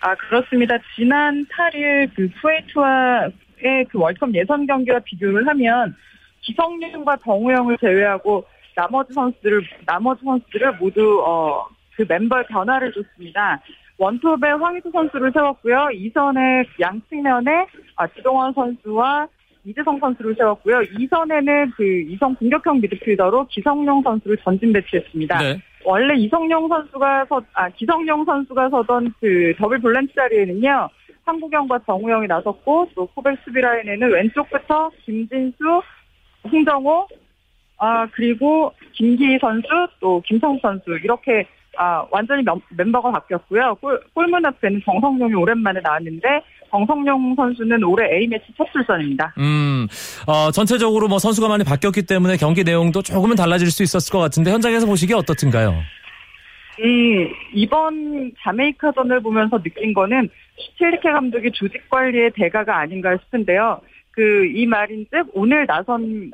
아, 0.00 0.14
그렇습니다. 0.16 0.76
지난 0.96 1.46
8일 1.46 2.10
그 2.16 2.28
쿠웨이트와의 2.40 3.84
그 3.88 3.98
월컵 3.98 4.34
예선 4.34 4.66
경기와 4.66 4.98
비교를 5.04 5.46
하면 5.46 5.94
기성용과 6.40 7.18
정우영을 7.24 7.78
제외하고 7.78 8.44
나머지 8.74 9.12
선수들을 9.12 9.62
나머지 9.86 10.24
선수들을 10.24 10.76
모두 10.78 11.22
어 11.24 11.80
그 12.00 12.06
멤버의 12.08 12.44
변화를 12.48 12.92
줬습니다. 12.92 13.60
원톱에 13.98 14.48
황희수 14.48 14.90
선수를 14.90 15.30
세웠고요. 15.32 15.90
이선에 15.92 16.64
양측면에 16.80 17.66
아, 17.96 18.06
지동원 18.08 18.54
선수와 18.54 19.28
이재성 19.64 19.98
선수를 19.98 20.34
세웠고요. 20.36 20.80
이선에는 20.98 21.72
그 21.76 21.84
이성 21.84 22.34
공격형 22.36 22.80
미드필더로 22.80 23.46
기성용 23.48 24.02
선수를 24.02 24.38
전진 24.38 24.72
배치했습니다. 24.72 25.38
네. 25.38 25.60
원래 25.84 26.14
이성용 26.14 26.68
선수가 26.68 27.26
서, 27.26 27.42
아, 27.52 27.68
기성용 27.68 28.24
선수가 28.24 28.70
서던 28.70 29.12
그 29.20 29.52
더블 29.58 29.78
볼란치 29.78 30.14
자리에는요, 30.14 30.88
황구경과 31.26 31.80
정우영이 31.84 32.26
나섰고, 32.26 32.88
또 32.94 33.06
코백 33.08 33.38
수비 33.44 33.60
라인에는 33.60 34.10
왼쪽부터 34.10 34.90
김진수, 35.04 35.82
홍정호, 36.50 37.06
아, 37.80 38.06
그리고 38.12 38.72
김기희 38.92 39.38
선수, 39.40 39.66
또 40.00 40.22
김성수 40.26 40.60
선수, 40.60 40.90
이렇게, 41.02 41.46
아, 41.78 42.04
완전히 42.10 42.42
멤- 42.44 42.60
멤버가 42.76 43.10
바뀌었고요. 43.10 43.74
골, 43.80 43.98
골문 44.12 44.44
앞에는 44.44 44.82
정성용이 44.84 45.32
오랜만에 45.34 45.80
나왔는데, 45.80 46.28
정성용 46.70 47.34
선수는 47.36 47.82
올해 47.82 48.16
A매치 48.16 48.44
첫 48.56 48.66
출전입니다. 48.70 49.34
음, 49.38 49.88
어, 50.26 50.50
전체적으로 50.52 51.08
뭐 51.08 51.18
선수가 51.18 51.48
많이 51.48 51.64
바뀌었기 51.64 52.02
때문에 52.02 52.36
경기 52.36 52.62
내용도 52.62 53.02
조금은 53.02 53.34
달라질 53.34 53.70
수 53.70 53.82
있었을 53.82 54.12
것 54.12 54.18
같은데 54.20 54.52
현장에서 54.52 54.86
보시기에 54.86 55.16
어떻든가요? 55.16 55.70
음, 56.84 57.28
이번 57.54 58.30
자메이카전을 58.42 59.20
보면서 59.20 59.60
느낀 59.60 59.92
거는 59.92 60.28
슈틸리케 60.58 61.10
감독이 61.10 61.50
조직 61.52 61.88
관리의 61.90 62.30
대가가 62.36 62.78
아닌가 62.78 63.16
싶은데요. 63.24 63.80
그, 64.12 64.46
이 64.54 64.64
말인즉 64.66 65.30
오늘 65.32 65.66
나선 65.66 66.30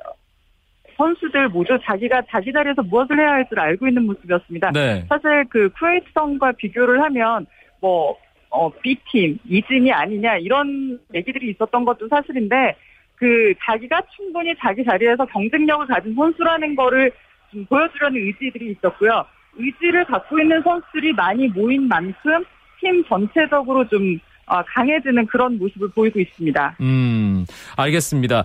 선수들 0.97 1.49
모두 1.49 1.79
자기가 1.85 2.23
자기 2.31 2.53
자리에서 2.53 2.83
무엇을 2.83 3.19
해야 3.19 3.33
할 3.33 3.47
줄 3.49 3.61
알고 3.61 3.87
있는 3.87 4.07
모습이었습니다. 4.07 4.73
네. 4.73 5.05
사실 5.09 5.45
그 5.49 5.69
쿠웨이트전과 5.79 6.53
비교를 6.53 7.01
하면 7.03 7.47
뭐, 7.81 8.17
어, 8.51 8.71
B팀, 8.71 9.39
이진이 9.45 9.93
아니냐 9.93 10.39
이런 10.39 10.99
얘기들이 11.15 11.51
있었던 11.51 11.85
것도 11.85 12.09
사실인데 12.09 12.75
그 13.17 13.55
자기가 13.65 14.03
충분히 14.17 14.55
자기 14.59 14.85
자리에서 14.85 15.25
경쟁력을 15.27 15.87
가진 15.87 16.15
선수라는 16.15 16.75
거를 16.75 17.13
좀 17.53 17.65
보여주려는 17.67 18.21
의지들이 18.21 18.73
있었고요. 18.73 19.25
의지를 19.59 20.05
갖고 20.05 20.39
있는 20.39 20.63
선수들이 20.63 21.13
많이 21.13 21.49
모인 21.49 21.89
만큼 21.89 22.45
팀 22.81 23.05
전체적으로 23.05 23.87
좀 23.89 24.01
어, 24.01 24.21
강해지는 24.47 25.27
그런 25.27 25.59
모습을 25.59 25.89
보이고 25.91 26.21
있습니다. 26.21 26.77
음, 26.81 27.45
알겠습니다. 27.77 28.45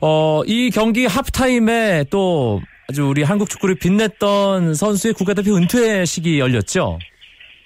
어, 0.00 0.42
이 0.46 0.70
경기 0.70 1.06
하프타임에 1.06 2.04
또 2.10 2.60
아주 2.88 3.06
우리 3.06 3.22
한국 3.22 3.48
축구를 3.48 3.76
빛냈던 3.76 4.74
선수의 4.74 5.14
국가대표 5.14 5.54
은퇴식이 5.56 6.38
열렸죠? 6.38 6.98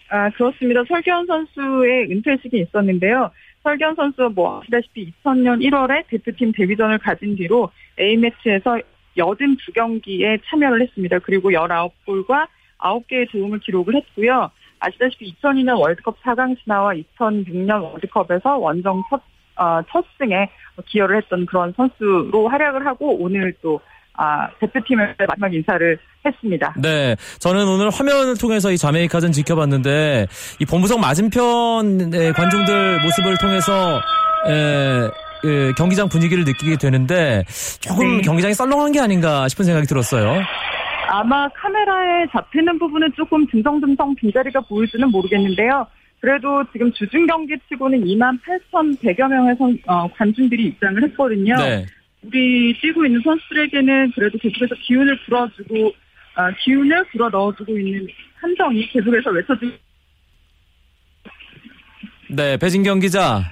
아, 0.09 0.31
그렇습니다. 0.31 0.83
설기현 0.87 1.26
선수의 1.26 2.11
은퇴식이 2.11 2.61
있었는데요. 2.61 3.31
설기현 3.62 3.97
선수가 3.97 4.28
뭐 4.31 4.61
아시다시피 4.61 5.12
2000년 5.25 5.61
1월에 5.61 6.07
대표팀 6.09 6.52
데뷔전을 6.52 6.99
가진 6.99 7.35
뒤로 7.35 7.71
A매치에서 7.99 8.78
82경기에 9.16 10.40
참여를 10.47 10.83
했습니다. 10.83 11.19
그리고 11.21 11.50
19골과 11.50 12.47
9개의 12.78 13.31
도움을 13.33 13.59
기록을 13.61 13.97
했고요. 13.97 14.50
아시다시피 14.78 15.35
2002년 15.42 15.78
월드컵 15.80 16.21
4강 16.23 16.56
신화와 16.62 16.92
2006년 16.95 17.83
월드컵에서 17.83 18.59
원정 18.59 19.02
첫, 19.11 19.21
어, 19.56 19.80
첫 19.90 20.04
승에 20.18 20.50
기여를 20.87 21.18
했던 21.18 21.47
그런 21.47 21.73
선수로 21.76 22.49
활약을 22.49 22.87
하고 22.87 23.16
오늘 23.18 23.54
또 23.62 23.80
아, 24.18 24.49
대표팀의 24.61 25.14
마지막 25.28 25.52
인사를 25.52 25.99
했습니다. 26.25 26.75
네. 26.80 27.16
저는 27.38 27.66
오늘 27.68 27.90
화면을 27.90 28.37
통해서 28.37 28.73
이 28.73 28.78
자메이카전 28.78 29.33
지켜봤는데 29.33 30.26
이 30.59 30.64
본부석 30.64 31.00
맞은편의 31.00 32.33
관중들 32.33 33.00
모습을 33.02 33.37
통해서 33.37 34.00
에, 34.49 35.04
에, 35.49 35.73
경기장 35.76 36.09
분위기를 36.09 36.45
느끼게 36.45 36.76
되는데 36.78 37.45
조금 37.80 38.16
네. 38.16 38.23
경기장이 38.23 38.54
썰렁한 38.54 38.92
게 38.92 39.00
아닌가 39.00 39.49
싶은 39.49 39.64
생각이 39.64 39.87
들었어요. 39.87 40.40
아마 41.08 41.48
카메라에 41.48 42.26
잡히는 42.32 42.78
부분은 42.78 43.12
조금 43.16 43.46
듬성듬성 43.46 44.14
빈자리가 44.16 44.60
보일지는 44.62 45.10
모르겠는데요. 45.10 45.86
그래도 46.20 46.64
지금 46.72 46.92
주중 46.92 47.26
경기 47.26 47.54
치고는 47.68 48.02
2만 48.04 48.38
8,100여 48.72 49.28
명의 49.28 49.54
선- 49.56 49.78
어, 49.86 50.08
관중들이 50.14 50.64
입장을 50.66 51.02
했거든요. 51.04 51.54
네. 51.56 51.86
우리 52.22 52.72
뛰고 52.80 53.04
있는 53.06 53.20
선수들에게는 53.22 54.12
그래도 54.14 54.38
계속해서 54.38 54.75
기운을 54.82 55.18
불어주고 55.25 55.86
어, 55.88 56.50
기운을 56.64 57.04
불어 57.12 57.28
넣어주고 57.28 57.78
있는 57.78 58.06
함정이 58.40 58.88
계속해서 58.88 59.30
외쳐주고 59.30 59.76
네. 62.30 62.56
배진경 62.56 62.98
기자. 63.00 63.42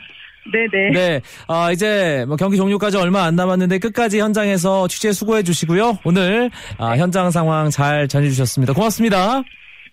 네네. 0.54 0.90
네. 0.92 1.20
아, 1.48 1.72
이제 1.72 2.24
뭐 2.28 2.36
경기 2.36 2.56
종료까지 2.56 2.96
얼마 2.96 3.24
안 3.24 3.34
남았는데 3.34 3.78
끝까지 3.78 4.20
현장에서 4.20 4.86
취재 4.86 5.12
수고해 5.12 5.42
주시고요. 5.42 5.98
오늘 6.04 6.50
아, 6.78 6.96
현장 6.96 7.30
상황 7.30 7.70
잘 7.70 8.06
전해 8.06 8.28
주셨습니다. 8.28 8.72
고맙습니다. 8.72 9.42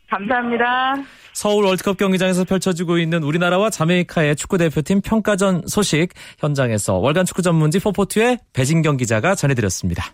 감사합니다. 0.09 0.95
서울 1.33 1.65
월드컵 1.65 1.97
경기장에서 1.97 2.43
펼쳐지고 2.43 2.97
있는 2.97 3.23
우리나라와 3.23 3.69
자메이카의 3.69 4.35
축구대표팀 4.35 5.01
평가전 5.01 5.63
소식 5.67 6.09
현장에서 6.39 6.95
월간 6.95 7.25
축구 7.25 7.41
전문지 7.41 7.79
포포트의 7.79 8.37
배진경 8.53 8.97
기자가 8.97 9.33
전해드렸습니다. 9.35 10.11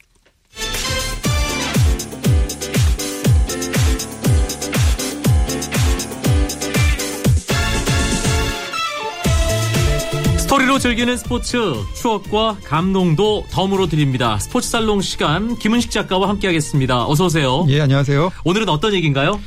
즐기는 10.79 11.17
스포츠 11.17 11.57
추억과 11.95 12.57
감동도 12.63 13.45
덤으로 13.51 13.87
드립니다. 13.87 14.37
스포츠 14.39 14.69
살롱 14.69 15.01
시간 15.01 15.57
김은식 15.57 15.91
작가와 15.91 16.29
함께하겠습니다. 16.29 17.07
어서 17.07 17.25
오세요. 17.25 17.65
예, 17.69 17.81
안녕하세요. 17.81 18.31
오늘은 18.43 18.69
어떤 18.69 18.93
얘기인가요? 18.93 19.39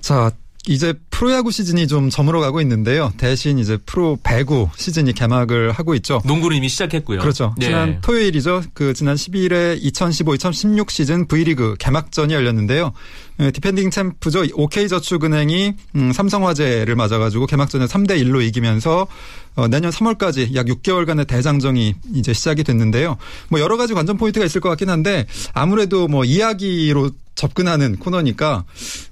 자, 0.00 0.30
이제 0.68 0.94
프로야구 1.14 1.52
시즌이 1.52 1.86
좀 1.86 2.10
저물어가고 2.10 2.60
있는데요. 2.62 3.12
대신 3.16 3.60
이제 3.60 3.78
프로 3.86 4.18
배구 4.24 4.70
시즌이 4.76 5.12
개막을 5.12 5.70
하고 5.70 5.94
있죠. 5.94 6.20
농구는 6.24 6.56
이미 6.56 6.68
시작했고요. 6.68 7.20
그렇죠. 7.20 7.54
네. 7.56 7.66
지난 7.66 8.00
토요일이죠. 8.00 8.64
그 8.74 8.94
지난 8.94 9.14
12일에 9.14 9.80
2015-2016 9.80 10.90
시즌 10.90 11.28
V리그 11.28 11.76
개막전이 11.78 12.34
열렸는데요. 12.34 12.92
예, 13.38 13.52
defending 13.52 13.90
champ죠. 13.90 14.42
OK저축은행이 14.54 15.74
음, 15.94 16.12
삼성화재를 16.12 16.96
맞아가지고 16.96 17.46
개막전에 17.46 17.86
3대 17.86 18.20
1로 18.20 18.42
이기면서 18.42 19.06
어, 19.54 19.68
내년 19.68 19.92
3월까지 19.92 20.56
약 20.56 20.66
6개월간의 20.66 21.28
대장정이 21.28 21.94
이제 22.14 22.32
시작이 22.32 22.64
됐는데요. 22.64 23.16
뭐 23.50 23.60
여러 23.60 23.76
가지 23.76 23.94
관전 23.94 24.16
포인트가 24.16 24.44
있을 24.44 24.60
것 24.60 24.68
같긴 24.70 24.90
한데 24.90 25.26
아무래도 25.52 26.08
뭐 26.08 26.24
이야기로 26.24 27.10
접근하는 27.34 27.96
코너니까 27.96 28.64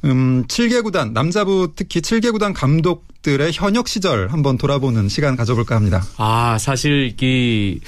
음 0.04 0.44
7개 0.46 0.82
구단 0.82 1.12
남자부 1.12 1.72
특히 1.74 2.00
7개 2.00 2.32
구단 2.32 2.52
감독들의 2.52 3.52
현역 3.52 3.88
시절 3.88 4.28
한번 4.30 4.58
돌아보는 4.58 5.08
시간 5.08 5.36
가져볼까 5.36 5.74
합니다. 5.76 6.02
아, 6.16 6.56
사실 6.58 7.14
이 7.20 7.80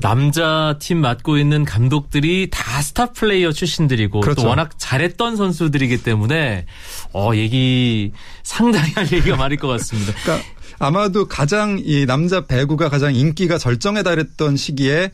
남자 0.00 0.76
팀 0.80 0.98
맡고 0.98 1.38
있는 1.38 1.64
감독들이 1.64 2.48
다 2.50 2.82
스타 2.82 3.12
플레이어 3.12 3.52
출신들이고 3.52 4.20
그렇죠. 4.20 4.42
또 4.42 4.48
워낙 4.48 4.70
잘했던 4.78 5.36
선수들이기 5.36 6.02
때문에 6.02 6.66
어, 7.12 7.32
얘기 7.34 8.12
상당히 8.42 8.92
할 8.92 9.10
얘기가 9.12 9.36
많을 9.36 9.56
것 9.56 9.68
같습니다. 9.68 10.12
그러니까 10.22 10.46
아마도 10.78 11.26
가장 11.26 11.80
이 11.84 12.06
남자 12.06 12.42
배구가 12.46 12.88
가장 12.88 13.14
인기가 13.14 13.58
절정에 13.58 14.02
달했던 14.02 14.56
시기에 14.56 15.10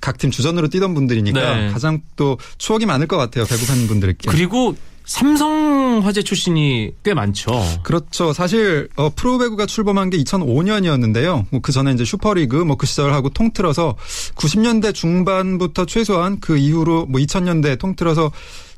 각 0.00 0.18
팀 0.18 0.30
주전으로 0.30 0.68
뛰던 0.68 0.94
분들이니까 0.94 1.54
네. 1.56 1.68
가장 1.70 2.00
또 2.16 2.36
추억이 2.58 2.84
많을 2.86 3.06
것 3.06 3.16
같아요. 3.16 3.44
배구 3.46 3.66
팬분들께. 3.66 4.30
그리고 4.30 4.74
삼성 5.06 6.00
화재 6.04 6.22
출신이 6.22 6.92
꽤 7.02 7.14
많죠. 7.14 7.50
그렇죠. 7.82 8.32
사실 8.32 8.88
어, 8.96 9.10
프로배구가 9.10 9.66
출범한 9.66 10.08
게 10.10 10.16
2005년이었는데요. 10.18 11.46
뭐 11.50 11.60
그 11.62 11.72
전에 11.72 11.92
이제 11.92 12.04
슈퍼리그 12.04 12.56
뭐 12.56 12.76
그 12.76 12.86
시절하고 12.86 13.30
통틀어서 13.30 13.96
90년대 14.36 14.94
중반부터 14.94 15.86
최소한 15.86 16.38
그 16.40 16.56
이후로 16.58 17.06
뭐 17.06 17.20
2000년대 17.20 17.78
통틀어서 17.78 18.30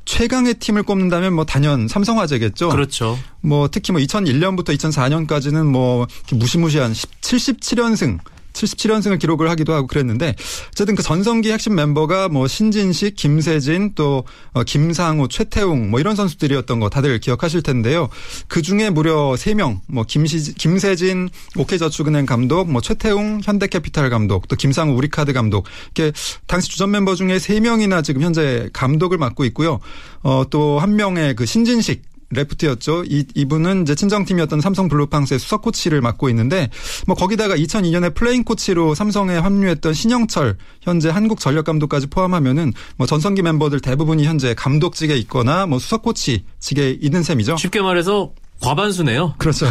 최강의 0.05 0.55
팀을 0.55 0.83
꼽는다면 0.83 1.33
뭐 1.33 1.45
단연 1.45 1.87
삼성화재겠죠. 1.87 2.69
그렇죠. 2.69 3.17
뭐 3.41 3.67
특히 3.69 3.91
뭐 3.91 4.01
2001년부터 4.01 4.69
2004년까지는 4.77 5.65
뭐 5.65 6.07
무시무시한 6.31 6.93
77연승 6.93 8.19
77연승을 8.53 9.19
기록을 9.19 9.49
하기도 9.49 9.73
하고 9.73 9.87
그랬는데 9.87 10.35
어쨌든 10.69 10.95
그 10.95 11.03
전성기 11.03 11.51
핵심 11.51 11.75
멤버가 11.75 12.29
뭐 12.29 12.47
신진식, 12.47 13.15
김세진 13.15 13.93
또 13.95 14.25
어, 14.51 14.63
김상우, 14.63 15.27
최태웅 15.27 15.89
뭐 15.89 15.99
이런 15.99 16.15
선수들이었던 16.15 16.79
거 16.79 16.89
다들 16.89 17.19
기억하실 17.19 17.63
텐데요. 17.63 18.09
그 18.47 18.61
중에 18.61 18.89
무려 18.89 19.33
3명 19.33 19.79
뭐 19.87 20.03
김시, 20.07 20.53
김세진 20.53 21.29
오케이저축은행 21.57 22.25
감독, 22.25 22.69
뭐 22.69 22.81
최태웅 22.81 23.41
현대캐피탈 23.43 24.09
감독, 24.09 24.47
또 24.47 24.55
김상우 24.55 24.93
우리카드 24.93 25.33
감독 25.33 25.65
이렇게 25.95 26.15
당시 26.45 26.69
주전 26.69 26.91
멤버 26.91 27.15
중에 27.15 27.37
3명이나 27.37 28.03
지금 28.03 28.21
현재 28.21 28.69
감독을 28.73 29.17
맡고 29.17 29.45
있고요. 29.45 29.79
어, 30.21 30.43
또 30.49 30.83
한 30.83 30.95
명의 30.95 31.33
그 31.35 31.45
신진식 31.45 32.12
레프트였죠. 32.33 33.03
이, 33.05 33.25
이분은 33.35 33.83
이제 33.83 33.95
친정팀이었던 33.95 34.61
삼성 34.61 34.87
블루팡스의 34.87 35.39
수석 35.39 35.61
코치를 35.61 36.01
맡고 36.01 36.29
있는데 36.29 36.69
뭐 37.07 37.15
거기다가 37.15 37.55
2002년에 37.55 38.13
플레잉 38.13 38.43
코치로 38.43 38.95
삼성에 38.95 39.37
합류했던 39.37 39.93
신영철 39.93 40.57
현재 40.81 41.09
한국 41.09 41.39
전력 41.39 41.65
감독까지 41.65 42.07
포함하면은 42.07 42.73
뭐 42.97 43.07
전성기 43.07 43.41
멤버들 43.41 43.79
대부분이 43.79 44.25
현재 44.25 44.53
감독직에 44.53 45.15
있거나 45.17 45.65
뭐 45.65 45.79
수석 45.79 46.01
코치직에 46.03 46.97
있는 47.01 47.23
셈이죠. 47.23 47.57
쉽게 47.57 47.81
말해서 47.81 48.33
과반수네요. 48.63 49.35
그렇죠. 49.37 49.67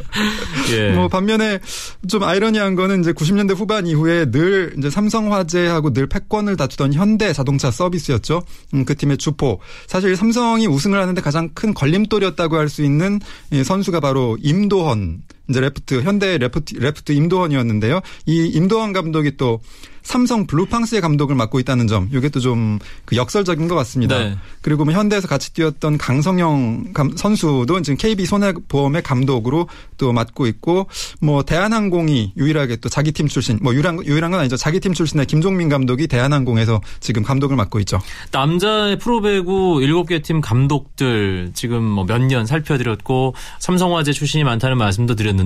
예. 0.72 0.92
뭐 0.92 1.08
반면에 1.08 1.60
좀 2.08 2.22
아이러니한 2.22 2.74
거는 2.74 3.00
이제 3.00 3.12
90년대 3.12 3.54
후반 3.56 3.86
이후에 3.86 4.30
늘 4.30 4.74
이제 4.78 4.90
삼성화재하고 4.90 5.92
늘 5.92 6.06
패권을 6.06 6.56
다투던 6.56 6.94
현대 6.94 7.32
자동차 7.32 7.70
서비스였죠. 7.70 8.42
음, 8.74 8.84
그 8.84 8.96
팀의 8.96 9.18
주포. 9.18 9.60
사실 9.86 10.16
삼성이 10.16 10.66
우승을 10.66 11.00
하는데 11.00 11.20
가장 11.20 11.50
큰 11.54 11.74
걸림돌이었다고 11.74 12.56
할 12.56 12.72
수 12.72 12.82
있는 12.82 13.20
이 13.50 13.62
선수가 13.62 14.00
바로 14.00 14.38
임도헌. 14.40 15.20
이제 15.52 15.60
레프트 15.60 16.02
현대 16.02 16.38
레프트 16.38 16.74
레프트 16.76 17.12
임도헌이었는데요. 17.12 18.00
이 18.26 18.46
임도헌 18.54 18.92
감독이 18.92 19.36
또 19.36 19.60
삼성 20.02 20.48
블루팡스의 20.48 21.00
감독을 21.00 21.36
맡고 21.36 21.60
있다는 21.60 21.86
점, 21.86 22.08
이게 22.12 22.28
또 22.28 22.40
좀 22.40 22.80
그 23.04 23.14
역설적인 23.14 23.68
것 23.68 23.76
같습니다. 23.76 24.18
네. 24.18 24.36
그리고 24.60 24.84
뭐 24.84 24.92
현대에서 24.92 25.28
같이 25.28 25.52
뛰었던 25.54 25.96
강성형 25.96 26.92
감- 26.92 27.16
선수도 27.16 27.80
지금 27.82 27.96
KB 27.96 28.26
손해보험의 28.26 29.02
감독으로 29.04 29.68
또 29.98 30.12
맡고 30.12 30.48
있고, 30.48 30.88
뭐 31.20 31.44
대한항공이 31.44 32.32
유일하게 32.36 32.76
또 32.76 32.88
자기 32.88 33.12
팀 33.12 33.28
출신, 33.28 33.60
뭐 33.62 33.72
유일한 33.74 34.04
유일한 34.04 34.32
건 34.32 34.40
아니죠. 34.40 34.56
자기 34.56 34.80
팀 34.80 34.92
출신의 34.92 35.26
김종민 35.26 35.68
감독이 35.68 36.08
대한항공에서 36.08 36.80
지금 36.98 37.22
감독을 37.22 37.54
맡고 37.56 37.78
있죠. 37.80 38.00
남자의 38.32 38.98
프로배구 38.98 39.78
7개 39.82 40.20
팀 40.24 40.40
감독들 40.40 41.52
지금 41.54 41.82
뭐 41.84 42.04
몇 42.04 42.18
년 42.22 42.44
살펴드렸고 42.46 43.34
삼성화재 43.60 44.12
출신이 44.12 44.42
많다는 44.44 44.78
말씀도 44.78 45.14
드렸는데 45.14 45.41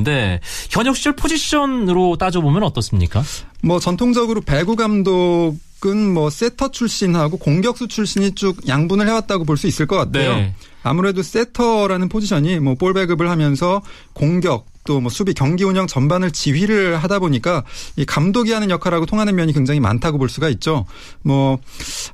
현역 0.70 0.96
시절 0.96 1.14
포지션으로 1.14 2.16
따져보면 2.16 2.62
어떻습니까? 2.62 3.22
뭐 3.62 3.78
전통적으로 3.80 4.40
배구 4.40 4.76
감독 4.76 5.54
은 5.85 6.14
뭐 6.14 6.30
세터 6.30 6.70
출신하고 6.70 7.37
공격수 7.37 7.87
출신이 7.88 8.32
쭉 8.35 8.66
양분을 8.66 9.06
해왔다고 9.06 9.44
볼 9.44 9.56
수 9.59 9.66
있을 9.66 9.87
것 9.87 9.96
같아요. 9.96 10.35
네. 10.37 10.54
아무래도 10.82 11.22
세터라는 11.22 12.09
포지션이 12.09 12.59
뭐 12.61 12.74
볼 12.76 12.94
배급을 12.94 13.28
하면서 13.30 13.82
공격 14.14 14.66
또 14.85 15.00
뭐 15.00 15.11
수비 15.11 15.35
경기 15.35 15.64
운영 15.64 15.87
전반을 15.87 16.30
지휘를 16.30 16.96
하다 16.96 17.18
보니까 17.18 17.62
이 17.96 18.04
감독이 18.06 18.52
하는 18.52 18.70
역할하고 18.70 19.04
통하는 19.04 19.35
면이 19.35 19.52
굉장히 19.52 19.78
많다고 19.80 20.16
볼 20.16 20.28
수가 20.30 20.48
있죠. 20.48 20.87
뭐 21.22 21.59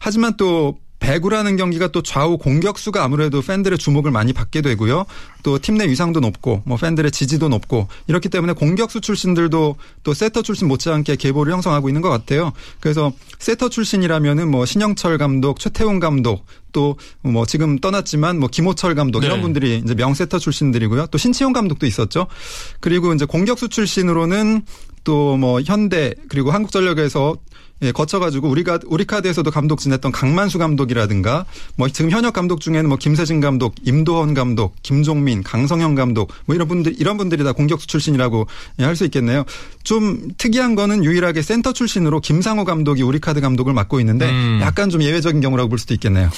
하지만 0.01 0.37
또 0.37 0.79
배구라는 1.03 1.57
경기가 1.57 1.89
또 1.89 2.01
좌우 2.01 2.39
공격수가 2.39 3.03
아무래도 3.03 3.43
팬들의 3.43 3.77
주목을 3.79 4.13
많이 4.13 4.33
받게 4.33 4.63
되고요. 4.63 5.05
또 5.43 5.59
팀 5.59 5.77
내 5.77 5.89
위상도 5.89 6.21
높고 6.21 6.63
뭐 6.65 6.77
팬들의 6.77 7.11
지지도 7.11 7.49
높고 7.49 7.89
이렇기 8.07 8.29
때문에 8.29 8.53
공격수 8.53 9.01
출신들도 9.01 9.77
또 10.05 10.15
세터 10.15 10.43
출신 10.43 10.69
못지않게 10.69 11.17
계보를 11.17 11.53
형성하고 11.53 11.89
있는 11.89 12.01
것 12.03 12.09
같아요. 12.11 12.53
그래서 12.79 13.13
세터 13.41 13.69
출신이라면은 13.71 14.49
뭐 14.49 14.65
신영철 14.65 15.19
감독, 15.19 15.59
최태웅 15.59 15.99
감독 15.99 16.47
또 16.73 16.97
뭐 17.23 17.45
지금 17.47 17.79
떠났지만 17.79 18.39
뭐 18.39 18.49
김호철 18.49 18.95
감독 18.95 19.25
이런 19.25 19.37
네. 19.39 19.43
분들이 19.43 19.83
이제 19.85 19.95
명세터 19.95 20.39
출신들이고요. 20.39 21.07
또 21.09 21.19
신치용 21.19 21.53
감독도 21.53 21.87
있었죠. 21.87 22.27
그리고 22.81 23.13
이제 23.13 23.25
공격수 23.25 23.69
출신으로는 23.69 24.63
또 25.05 25.37
뭐 25.37 25.61
현대 25.63 26.15
그리고 26.29 26.53
한국전력에서 26.53 27.37
예, 27.83 27.93
거쳐가지고 27.93 28.49
우리가 28.49 28.79
우리카드에서도 28.87 29.51
감독 29.51 29.81
지냈던 29.81 30.13
강만수 30.13 30.59
감독이라든가 30.59 31.45
뭐 31.77 31.89
지금 31.89 32.11
현역 32.11 32.33
감독 32.33 32.61
중에는 32.61 32.89
뭐 32.89 32.97
김세진 32.97 33.41
감독, 33.41 33.75
임도헌 33.85 34.35
감독, 34.35 34.75
김종민, 34.83 35.43
강성현 35.43 35.95
감독 35.95 36.33
뭐 36.47 36.55
이런 36.55 36.69
분들 36.69 36.95
이런 36.99 37.17
분들이 37.17 37.45
다 37.45 37.53
공격수 37.53 37.87
출신이라고 37.87 38.47
예, 38.81 38.85
할수 38.85 39.05
있겠네요. 39.05 39.45
좀 39.83 40.31
특이한 40.39 40.75
거는 40.75 41.05
유일하게 41.05 41.43
센터 41.43 41.73
출신으로 41.73 42.21
김상호 42.21 42.65
감독이 42.65 43.03
우리카드 43.03 43.41
감독을 43.41 43.73
맡고 43.73 44.01
있는데 44.01 44.31
음. 44.31 44.61
약간 44.63 44.91
좀 44.91 45.03
예외적인 45.03 45.41
경우라고 45.41 45.69
볼 45.69 45.79
수도 45.79 45.95
있겠네요. 45.95 46.31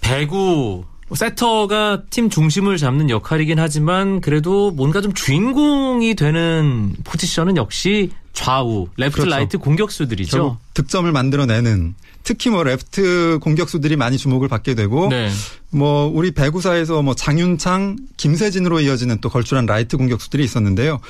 배구 0.00 0.84
세터가 1.14 2.02
팀 2.10 2.30
중심을 2.30 2.76
잡는 2.76 3.10
역할이긴 3.10 3.58
하지만 3.58 4.20
그래도 4.20 4.70
뭔가 4.70 5.00
좀 5.00 5.12
주인공이 5.12 6.14
되는 6.14 6.94
포지션은 7.04 7.56
역시 7.56 8.10
좌우 8.32 8.88
레프트 8.96 9.22
그렇죠. 9.22 9.30
라이트 9.30 9.58
공격수들이죠. 9.58 10.58
득점을 10.74 11.10
만들어내는 11.10 11.94
특히 12.22 12.50
뭐 12.50 12.62
레프트 12.62 13.38
공격수들이 13.42 13.96
많이 13.96 14.18
주목을 14.18 14.48
받게 14.48 14.74
되고 14.74 15.08
네. 15.08 15.30
뭐 15.70 16.06
우리 16.06 16.32
배구사에서 16.32 17.02
뭐 17.02 17.14
장윤창, 17.14 17.96
김세진으로 18.16 18.80
이어지는 18.80 19.18
또 19.20 19.28
걸출한 19.28 19.66
라이트 19.66 19.96
공격수들이 19.96 20.42
있었는데요. 20.44 21.00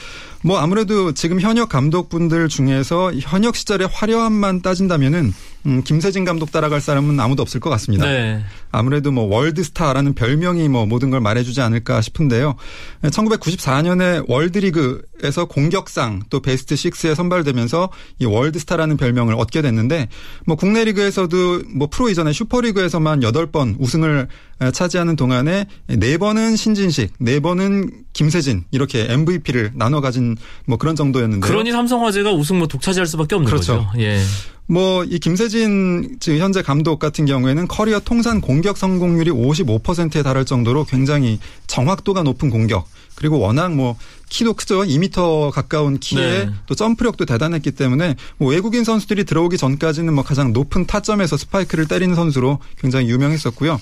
뭐 0.42 0.58
아무래도 0.58 1.12
지금 1.12 1.40
현역 1.40 1.68
감독분들 1.68 2.48
중에서 2.48 3.12
현역 3.14 3.56
시절의 3.56 3.88
화려함만 3.90 4.62
따진다면은 4.62 5.32
음, 5.66 5.82
김세진 5.82 6.24
감독 6.24 6.52
따라갈 6.52 6.80
사람은 6.80 7.18
아무도 7.20 7.42
없을 7.42 7.60
것 7.60 7.68
같습니다. 7.70 8.06
네. 8.06 8.42
아무래도 8.70 9.10
뭐 9.12 9.24
월드스타라는 9.24 10.14
별명이 10.14 10.68
뭐 10.68 10.86
모든 10.86 11.10
걸 11.10 11.20
말해주지 11.20 11.60
않을까 11.60 12.00
싶은데요. 12.00 12.54
1994년에 13.02 14.24
월드리그에서 14.28 15.46
공격상 15.46 16.22
또 16.30 16.40
베스트 16.40 16.74
6에 16.74 17.14
선발되면서 17.20 17.90
이 18.18 18.24
월드스타라는 18.24 18.96
별명을 18.96 19.34
얻게 19.34 19.62
됐는데 19.62 20.08
뭐 20.46 20.56
국내 20.56 20.84
리그에서도 20.84 21.62
뭐 21.74 21.88
프로 21.90 22.08
이전에 22.08 22.32
슈퍼리그에서만 22.32 23.20
8번 23.20 23.76
우승을 23.78 24.28
차지하는 24.72 25.16
동안에 25.16 25.66
4번은 25.88 26.56
신진식, 26.56 27.18
4번은 27.18 27.92
김세진 28.12 28.64
이렇게 28.70 29.06
MVP를 29.10 29.72
나눠 29.74 30.00
가진 30.00 30.36
뭐 30.66 30.76
그런 30.76 30.96
정도였는데요. 30.96 31.48
그러니 31.48 31.72
삼성화재가 31.72 32.32
우승 32.32 32.58
뭐 32.58 32.66
독차지할 32.66 33.06
수밖에 33.06 33.34
없는 33.36 33.50
그렇죠. 33.50 33.86
거죠. 33.86 34.00
예. 34.02 34.20
뭐 34.66 35.04
이 35.10 35.18
김세진 35.18 36.18
지금 36.20 36.38
현재 36.38 36.62
감독 36.62 37.00
같은 37.00 37.26
경우에는 37.26 37.66
커리어 37.66 38.00
통산 38.00 38.40
공격 38.40 38.76
성공률이 38.76 39.30
55%에 39.30 40.22
달할 40.22 40.44
정도로 40.44 40.84
굉장히 40.84 41.40
정확도가 41.66 42.22
높은 42.22 42.50
공격 42.50 42.86
그리고 43.20 43.38
워낙 43.38 43.74
뭐 43.74 43.96
키도 44.30 44.54
크죠. 44.54 44.80
2미터 44.80 45.50
가까운 45.50 45.98
키에 45.98 46.46
네. 46.46 46.50
또 46.66 46.74
점프력도 46.74 47.26
대단했기 47.26 47.72
때문에 47.72 48.16
뭐 48.38 48.50
외국인 48.50 48.82
선수들이 48.82 49.24
들어오기 49.24 49.58
전까지는 49.58 50.14
뭐 50.14 50.24
가장 50.24 50.54
높은 50.54 50.86
타점에서 50.86 51.36
스파이크를 51.36 51.86
때리는 51.86 52.14
선수로 52.14 52.60
굉장히 52.78 53.10
유명했었고요. 53.10 53.78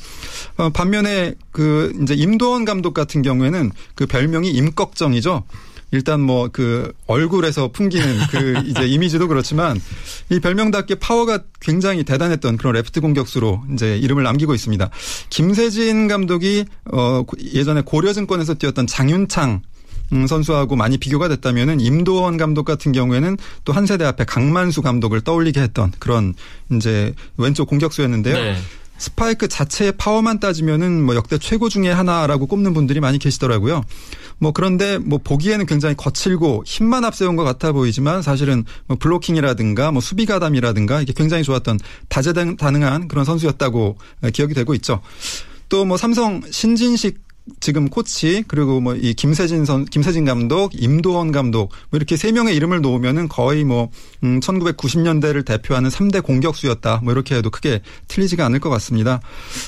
어, 0.57 0.70
반면에 0.70 1.35
그 1.53 1.96
이제 2.03 2.14
임도헌 2.14 2.64
감독 2.64 2.94
같은 2.94 3.22
경우에는 3.22 3.70
그 3.94 4.07
별명이 4.07 4.51
임꺽정이죠. 4.51 5.44
일단 5.90 6.20
뭐 6.20 6.48
그 6.53 6.92
얼굴에서 7.07 7.68
풍기는 7.68 8.18
그 8.31 8.62
이제 8.66 8.87
이미지도 8.87 9.29
그렇지만 9.29 9.81
이 10.31 10.40
별명답게 10.40 10.96
파워가 10.96 11.40
굉장히 11.61 12.05
대단했던 12.05 12.57
그런 12.57 12.74
레프트 12.74 13.01
공격수로 13.01 13.62
이제 13.72 13.96
이름을 13.98 14.22
남기고 14.22 14.55
있습니다. 14.55 14.90
김세진 15.31 16.09
감독이 16.09 16.64
어 16.92 17.24
예전에 17.55 17.83
고려증권에서 17.83 18.55
뛰었던 18.55 18.87
장윤창 18.87 19.62
음, 20.14 20.27
선수하고 20.27 20.74
많이 20.74 20.96
비교가 20.96 21.29
됐다면은 21.29 21.81
임도헌 21.81 22.38
감독 22.38 22.64
같은 22.64 22.92
경우에는 22.92 23.37
또 23.64 23.72
한 23.72 23.85
세대 23.87 24.05
앞에 24.05 24.24
강만수 24.24 24.83
감독을 24.83 25.20
떠올리게 25.20 25.61
했던 25.61 25.92
그런 25.98 26.35
이제 26.72 27.14
왼쪽 27.37 27.68
공격수였는데요. 27.68 28.35
네. 28.35 28.57
스파이크 28.96 29.46
자체의 29.46 29.92
파워만 29.92 30.40
따지면은 30.40 31.03
뭐 31.05 31.14
역대 31.14 31.38
최고 31.38 31.68
중에 31.68 31.90
하나라고 31.90 32.46
꼽는 32.46 32.74
분들이 32.74 32.98
많이 32.98 33.18
계시더라고요. 33.18 33.85
뭐 34.38 34.53
그런데 34.53 34.98
뭐 34.98 35.18
보기에는 35.22 35.66
굉장히 35.66 35.94
거칠고 35.96 36.62
힘만 36.66 37.05
앞세운 37.05 37.37
것 37.37 37.44
같아 37.44 37.72
보이지만 37.72 38.22
사실은 38.22 38.64
뭐 38.87 38.96
블로킹이라든가 38.98 39.92
뭐 39.92 40.01
수비 40.01 40.27
가담이라든가 40.27 41.01
이게 41.03 41.12
굉장히 41.12 41.42
좋았던 41.42 41.79
다재다능한 42.09 43.09
그런 43.09 43.24
선수였다고 43.24 43.98
기억이 44.33 44.55
되고 44.55 44.74
있죠. 44.74 45.01
또 45.68 45.85
뭐 45.85 45.96
삼성 45.96 46.42
신진식 46.51 47.28
지금 47.61 47.88
코치 47.88 48.44
그리고 48.48 48.80
뭐 48.80 48.98
이 49.00 49.14
김세진 49.14 49.64
선 49.64 49.84
김세진 49.84 50.24
감독, 50.24 50.72
임도원 50.74 51.32
감독 51.32 51.70
뭐 51.90 51.96
이렇게 51.96 52.16
세 52.16 52.32
명의 52.32 52.54
이름을 52.56 52.80
놓으면은 52.80 53.28
거의 53.28 53.64
뭐 53.64 53.90
음, 54.24 54.40
1990년대를 54.40 55.44
대표하는 55.44 55.90
3대 55.90 56.22
공격수였다. 56.22 57.00
뭐 57.02 57.12
이렇게 57.12 57.37
해도 57.37 57.50
크게 57.50 57.80
틀리지가 58.08 58.44
않을 58.46 58.61
것 58.61 58.70
같습니다. 58.70 59.20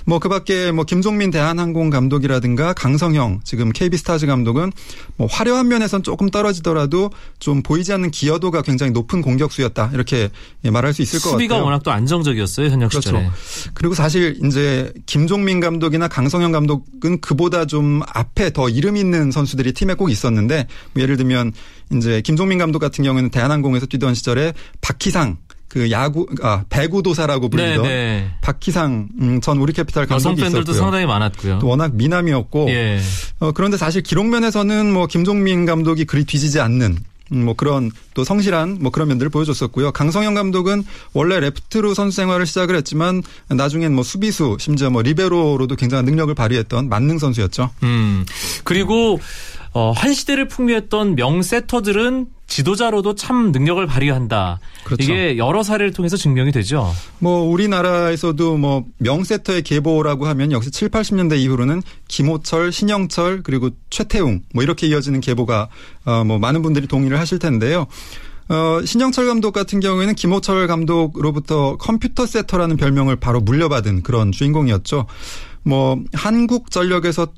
뭐 0.06 0.18
그밖에 0.18 0.72
뭐 0.72 0.84
김종민 0.84 1.30
대한항공 1.30 1.90
감독이라든가 1.90 2.72
강성형 2.72 3.40
지금 3.44 3.70
KB스타즈 3.72 4.26
감독은 4.26 4.72
뭐 5.16 5.28
화려한 5.30 5.68
면에선 5.68 6.02
조금 6.02 6.28
떨어지더라도 6.28 7.10
좀 7.38 7.62
보이지 7.62 7.92
않는 7.92 8.10
기여도가 8.10 8.62
굉장히 8.62 8.92
높은 8.92 9.22
공격수였다. 9.22 9.90
이렇게 9.94 10.28
예, 10.64 10.70
말할 10.70 10.92
수 10.92 11.02
있을 11.02 11.20
것 11.20 11.30
수비가 11.30 11.54
같아요. 11.54 11.64
워낙 11.66 11.82
또 11.82 11.92
안정적이었어요 11.92 12.68
현역 12.68 12.90
그렇죠. 12.90 13.08
시절에. 13.10 13.30
그리고 13.74 13.94
사실 13.94 14.38
이제 14.44 14.92
김종민 15.06 15.60
감독이나 15.60 16.08
강성현 16.08 16.52
감독은 16.52 17.20
그보다 17.20 17.66
좀 17.70 18.02
앞에 18.12 18.50
더 18.50 18.68
이름 18.68 18.96
있는 18.96 19.30
선수들이 19.30 19.72
팀에 19.72 19.94
꼭 19.94 20.11
있었는데 20.11 20.66
뭐 20.92 21.02
예를 21.02 21.16
들면 21.16 21.52
이제 21.92 22.20
김종민 22.20 22.59
감독 22.59 22.80
같은 22.80 23.04
경우에는 23.04 23.30
대한항공에서 23.30 23.87
뛰던 23.87 24.14
시절에 24.14 24.52
박희상 24.80 25.37
그 25.68 25.88
야구 25.92 26.26
아 26.42 26.64
배구 26.68 27.04
도사라고 27.04 27.48
불리던 27.48 27.85
네, 27.85 27.88
네. 27.88 28.30
박희상 28.40 29.09
음, 29.20 29.40
전 29.40 29.59
우리캐피탈 29.59 30.06
감독이 30.06 30.42
있었고요. 30.42 30.74
상당히 30.74 31.06
많았고요. 31.06 31.61
또 31.61 31.68
워낙 31.68 31.94
미남이었고 31.94 32.70
예. 32.70 32.98
어, 33.38 33.52
그런데 33.52 33.76
사실 33.76 34.02
기록면에서는 34.02 34.92
뭐 34.92 35.06
김종민 35.06 35.66
감독이 35.66 36.04
그리 36.06 36.24
뒤지지 36.24 36.59
않는 36.59 36.87
음, 36.90 36.96
뭐 37.30 37.54
그런 37.54 37.90
또 38.14 38.24
성실한 38.24 38.78
뭐 38.80 38.90
그런 38.90 39.08
면들을 39.08 39.30
보여줬었고요. 39.30 39.92
강성현 39.92 40.34
감독은 40.34 40.84
원래 41.12 41.40
레프트로 41.40 41.94
선수 41.94 42.16
생활을 42.16 42.46
시작을 42.46 42.74
했지만 42.76 43.22
나중엔 43.48 43.94
뭐 43.94 44.04
수비수 44.04 44.56
심지어 44.58 44.90
뭐 44.90 45.02
리베로로도 45.02 45.76
굉장한 45.76 46.04
능력을 46.04 46.34
발휘했던 46.34 46.88
만능 46.88 47.18
선수였죠. 47.18 47.70
음. 47.82 48.26
그리고 48.64 49.20
어, 49.72 49.92
한 49.94 50.12
시대를 50.12 50.48
풍미했던 50.48 51.14
명세터들은 51.14 52.26
지도자로도 52.48 53.14
참 53.14 53.52
능력을 53.52 53.87
발휘한다. 53.87 54.59
그렇죠. 54.83 55.02
이게 55.04 55.38
여러 55.38 55.62
사례를 55.62 55.92
통해서 55.92 56.16
증명이 56.16 56.50
되죠. 56.50 56.92
뭐 57.20 57.42
우리나라에서도 57.42 58.56
뭐 58.56 58.85
명세터의 58.98 59.62
계보라고 59.62 60.26
하면 60.26 60.50
역시 60.50 60.72
7, 60.72 60.88
80년대 60.88 61.38
이후로는 61.38 61.83
김호철, 62.09 62.72
신영철 62.72 63.42
그리고 63.44 63.70
최태웅 63.90 64.42
뭐 64.52 64.64
이렇게 64.64 64.88
이어지는 64.88 65.20
계보가 65.20 65.68
어뭐 66.04 66.40
많은 66.40 66.62
분들이 66.62 66.88
동의를 66.88 67.20
하실 67.20 67.38
텐데요. 67.38 67.87
어, 68.48 68.85
신영철 68.85 69.26
감독 69.26 69.52
같은 69.52 69.78
경우에는 69.78 70.16
김호철 70.16 70.66
감독으로부터 70.66 71.76
컴퓨터 71.76 72.26
세터라는 72.26 72.78
별명을 72.78 73.14
바로 73.14 73.40
물려받은 73.40 74.02
그런 74.02 74.33
주인공이었죠. 74.33 75.06
뭐 75.62 76.03
한국전력에서 76.12 77.29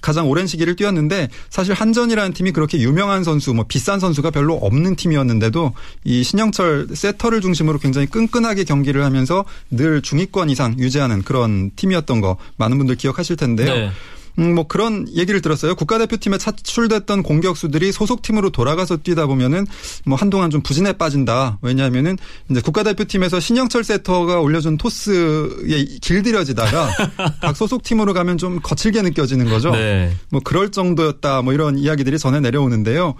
가장 0.00 0.28
오랜 0.28 0.46
시기를 0.46 0.76
뛰었는데 0.76 1.28
사실 1.50 1.74
한전이라는 1.74 2.32
팀이 2.32 2.52
그렇게 2.52 2.78
유명한 2.78 3.24
선수, 3.24 3.54
뭐 3.54 3.64
비싼 3.66 4.00
선수가 4.00 4.30
별로 4.30 4.54
없는 4.54 4.96
팀이었는데도 4.96 5.72
이 6.04 6.22
신영철 6.22 6.88
세터를 6.94 7.40
중심으로 7.40 7.78
굉장히 7.78 8.06
끈끈하게 8.06 8.64
경기를 8.64 9.04
하면서 9.04 9.44
늘 9.70 10.02
중위권 10.02 10.50
이상 10.50 10.78
유지하는 10.78 11.22
그런 11.22 11.70
팀이었던 11.76 12.20
거 12.20 12.36
많은 12.56 12.78
분들 12.78 12.96
기억하실 12.96 13.36
텐데요. 13.36 13.74
네. 13.74 13.90
음, 14.38 14.54
뭐 14.54 14.66
그런 14.66 15.06
얘기를 15.14 15.40
들었어요. 15.40 15.74
국가대표팀에 15.74 16.38
차출됐던 16.38 17.22
공격수들이 17.22 17.92
소속팀으로 17.92 18.50
돌아가서 18.50 18.98
뛰다 18.98 19.26
보면은 19.26 19.66
뭐 20.04 20.16
한동안 20.16 20.50
좀 20.50 20.62
부진에 20.62 20.92
빠진다. 20.92 21.58
왜냐하면은 21.62 22.16
이제 22.50 22.60
국가대표팀에서 22.60 23.40
신영철 23.40 23.84
세터가 23.84 24.40
올려준 24.40 24.78
토스에 24.78 25.84
길들여지다가 26.00 26.88
각 27.40 27.56
소속팀으로 27.56 28.14
가면 28.14 28.38
좀 28.38 28.60
거칠게 28.62 29.02
느껴지는 29.02 29.48
거죠. 29.48 29.70
네. 29.72 30.14
뭐 30.30 30.40
그럴 30.42 30.70
정도였다. 30.70 31.42
뭐 31.42 31.52
이런 31.52 31.78
이야기들이 31.78 32.18
전해 32.18 32.40
내려오는데요. 32.40 33.14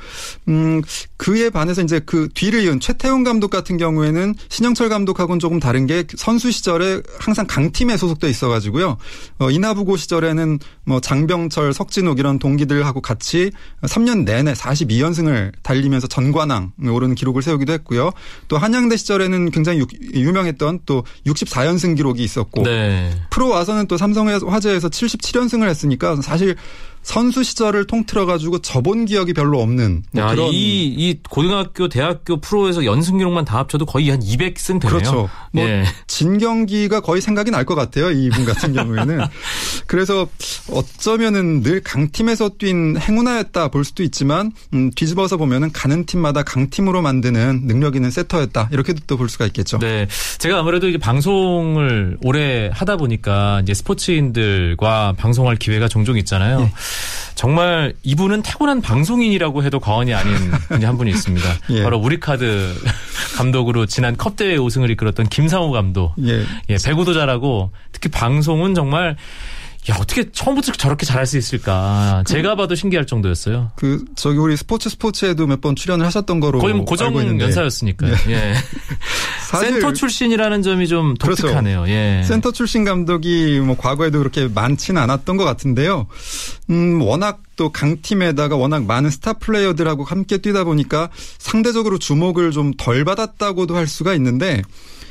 음, 0.48 0.82
그에 1.16 1.50
반해서 1.50 1.82
이제 1.82 2.00
그 2.00 2.28
뒤를 2.32 2.64
이은 2.64 2.80
최태훈 2.80 3.24
감독 3.24 3.50
같은 3.50 3.76
경우에는 3.76 4.34
신영철 4.48 4.88
감독하고는 4.88 5.40
조금 5.40 5.58
다른 5.58 5.86
게 5.86 6.04
선수 6.16 6.50
시절에 6.50 7.02
항상 7.18 7.46
강팀에 7.46 7.96
소속돼 7.96 8.28
있어가지고요. 8.30 8.96
어, 9.38 9.50
이나부고 9.50 9.96
시절에는 9.96 10.58
뭐 10.84 11.00
장병철, 11.08 11.72
석진욱 11.72 12.18
이런 12.18 12.38
동기들하고 12.38 13.00
같이 13.00 13.50
3년 13.80 14.24
내내 14.24 14.52
42연승을 14.52 15.52
달리면서 15.62 16.06
전관왕 16.06 16.72
오르는 16.86 17.14
기록을 17.14 17.40
세우기도 17.40 17.72
했고요. 17.72 18.10
또 18.48 18.58
한양대 18.58 18.98
시절에는 18.98 19.50
굉장히 19.50 19.78
유- 19.78 19.86
유명했던 20.20 20.80
또 20.84 21.04
64연승 21.26 21.96
기록이 21.96 22.22
있었고 22.22 22.62
네. 22.64 23.10
프로 23.30 23.48
와서는 23.48 23.86
또 23.86 23.96
삼성 23.96 24.28
화재에서 24.28 24.90
77연승을 24.90 25.66
했으니까 25.68 26.16
사실 26.20 26.56
선수 27.02 27.42
시절을 27.42 27.86
통틀어 27.86 28.26
가지고 28.26 28.58
접은 28.60 29.04
기억이 29.06 29.32
별로 29.32 29.60
없는 29.62 30.02
뭐 30.12 30.22
야, 30.22 30.28
그런 30.30 30.52
이, 30.52 30.84
이 30.86 31.18
고등학교, 31.30 31.88
대학교 31.88 32.40
프로에서 32.40 32.84
연승 32.84 33.18
기록만 33.18 33.44
다 33.44 33.58
합쳐도 33.58 33.86
거의 33.86 34.10
한 34.10 34.20
200승 34.20 34.80
되네요. 34.80 34.98
그렇죠. 34.98 35.30
뭐 35.52 35.64
예. 35.64 35.84
진 36.06 36.38
경기가 36.38 37.00
거의 37.00 37.20
생각이 37.22 37.50
날 37.50 37.64
것 37.68 37.74
같아요. 37.74 38.10
이분 38.10 38.44
같은 38.46 38.72
경우에는. 38.72 39.20
그래서 39.86 40.26
어쩌면은 40.72 41.62
늘 41.62 41.82
강팀에서 41.82 42.50
뛴 42.58 42.96
행운아였다 42.98 43.68
볼 43.68 43.84
수도 43.84 44.02
있지만 44.02 44.52
음, 44.74 44.90
뒤집어서 44.94 45.36
보면은 45.36 45.70
가는 45.72 46.06
팀마다 46.06 46.42
강팀으로 46.42 47.02
만드는 47.02 47.66
능력 47.66 47.94
있는 47.96 48.10
세터였다. 48.10 48.68
이렇게도 48.72 49.00
또 49.06 49.18
볼 49.18 49.28
수가 49.28 49.46
있겠죠. 49.46 49.78
네. 49.80 50.06
제가 50.38 50.60
아무래도 50.60 50.88
이게 50.88 50.96
방송을 50.96 52.18
오래 52.22 52.70
하다 52.72 52.96
보니까 52.98 53.60
이제 53.64 53.74
스포츠인들과 53.74 55.14
방송할 55.18 55.56
기회가 55.56 55.88
종종 55.88 56.16
있잖아요. 56.18 56.60
예. 56.60 56.72
정말 57.34 57.94
이분은 58.02 58.42
타고난 58.42 58.80
방송인이라고 58.80 59.62
해도 59.62 59.78
과언이 59.78 60.12
아닌 60.12 60.34
분이 60.68 60.84
한 60.84 60.98
분이 60.98 61.08
있습니다. 61.10 61.48
예. 61.70 61.82
바로 61.84 61.98
우리카드 61.98 62.74
감독으로 63.36 63.86
지난 63.86 64.16
컵대회 64.16 64.56
우승을 64.56 64.90
이끌었던 64.90 65.28
김상호 65.28 65.70
감독. 65.70 66.14
예. 66.24 66.44
예, 66.68 66.76
배구도 66.84 67.14
잘하고 67.14 67.70
특히 67.92 68.10
방송은 68.10 68.74
정말 68.74 69.16
야, 69.90 69.96
어떻게 69.98 70.30
처음부터 70.30 70.72
저렇게 70.72 71.06
잘할 71.06 71.26
수 71.26 71.38
있을까. 71.38 72.22
제가 72.26 72.56
봐도 72.56 72.74
신기할 72.74 73.06
정도였어요. 73.06 73.72
그 73.76 74.04
저기 74.16 74.38
우리 74.38 74.56
스포츠 74.56 74.88
스포츠에도 74.90 75.46
몇 75.46 75.58
번 75.60 75.74
출연을 75.74 76.04
하셨던 76.06 76.40
거로 76.40 76.58
거의 76.60 76.74
뭐 76.74 76.84
고정 76.84 77.14
연사였으니까요. 77.40 78.14
예. 78.28 78.54
사실 79.48 79.70
센터 79.72 79.92
출신이라는 79.92 80.62
점이 80.62 80.86
좀 80.88 81.14
그렇죠. 81.14 81.42
독특하네요. 81.42 81.86
예. 81.88 82.22
센터 82.24 82.52
출신 82.52 82.84
감독이 82.84 83.60
뭐 83.60 83.76
과거에도 83.76 84.18
그렇게 84.18 84.46
많지는 84.46 85.00
않았던 85.02 85.36
것 85.36 85.44
같은데요. 85.44 86.06
음, 86.70 87.00
워낙 87.02 87.40
또 87.56 87.72
강팀에다가 87.72 88.56
워낙 88.56 88.84
많은 88.84 89.10
스타 89.10 89.32
플레이어들하고 89.32 90.04
함께 90.04 90.38
뛰다 90.38 90.64
보니까 90.64 91.08
상대적으로 91.38 91.98
주목을 91.98 92.52
좀 92.52 92.72
덜 92.76 93.04
받았다고도 93.04 93.74
할 93.74 93.86
수가 93.88 94.14
있는데 94.14 94.62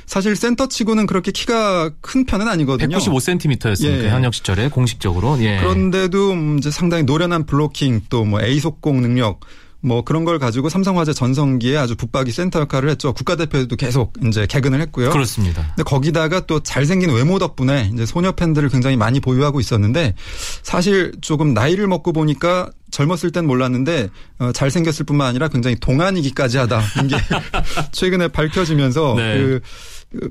사실 0.08 0.36
센터 0.36 0.68
치고는 0.68 1.06
그렇게 1.06 1.32
키가 1.32 1.92
큰 2.02 2.26
편은 2.26 2.48
아니거든요. 2.48 2.98
195cm였으니까 2.98 4.04
예. 4.06 4.10
현역 4.10 4.34
시절에 4.34 4.70
공식적으로. 4.70 5.38
예. 5.42 5.60
그런데도 5.60 6.32
음, 6.32 6.58
이제 6.58 6.72
상당히 6.72 7.04
노련한 7.04 7.46
블로킹 7.46 8.02
또 8.10 8.24
뭐 8.28 8.42
A 8.42 8.60
속공 8.60 9.02
능력 9.02 9.42
뭐 9.80 10.04
그런 10.04 10.26
걸 10.26 10.40
가지고 10.40 10.70
삼성화재 10.70 11.14
전성기에 11.14 11.78
아주 11.78 11.96
붙박이 11.96 12.32
센터 12.32 12.60
역할을 12.62 12.90
했죠. 12.90 13.14
국가대표에도 13.14 13.76
계속 13.76 14.12
이제 14.26 14.48
개근을 14.48 14.82
했고요. 14.82 15.12
그렇습니다. 15.12 15.66
근데 15.76 15.84
거기다가 15.84 16.46
또 16.48 16.62
잘생긴 16.62 17.12
외모 17.12 17.38
덕분에 17.38 17.92
이제 17.94 18.06
소녀 18.06 18.32
팬들을 18.32 18.68
굉장히 18.70 18.98
많이 18.98 19.20
보유하고 19.20 19.60
있었는데 19.60 20.16
사실 20.64 21.14
조금 21.22 21.54
나이를 21.54 21.88
먹고 21.88 22.12
보니까 22.12 22.72
젊었을 22.92 23.32
땐 23.32 23.46
몰랐는데 23.46 24.10
어, 24.40 24.52
잘생겼을 24.52 25.06
뿐만 25.06 25.28
아니라 25.28 25.48
굉장히 25.48 25.76
동안이기까지 25.80 26.58
하다. 26.58 26.82
이게 27.06 27.16
최근에 27.92 28.30
밝혀지면서 28.30 29.14
네. 29.16 29.38
그 29.38 29.60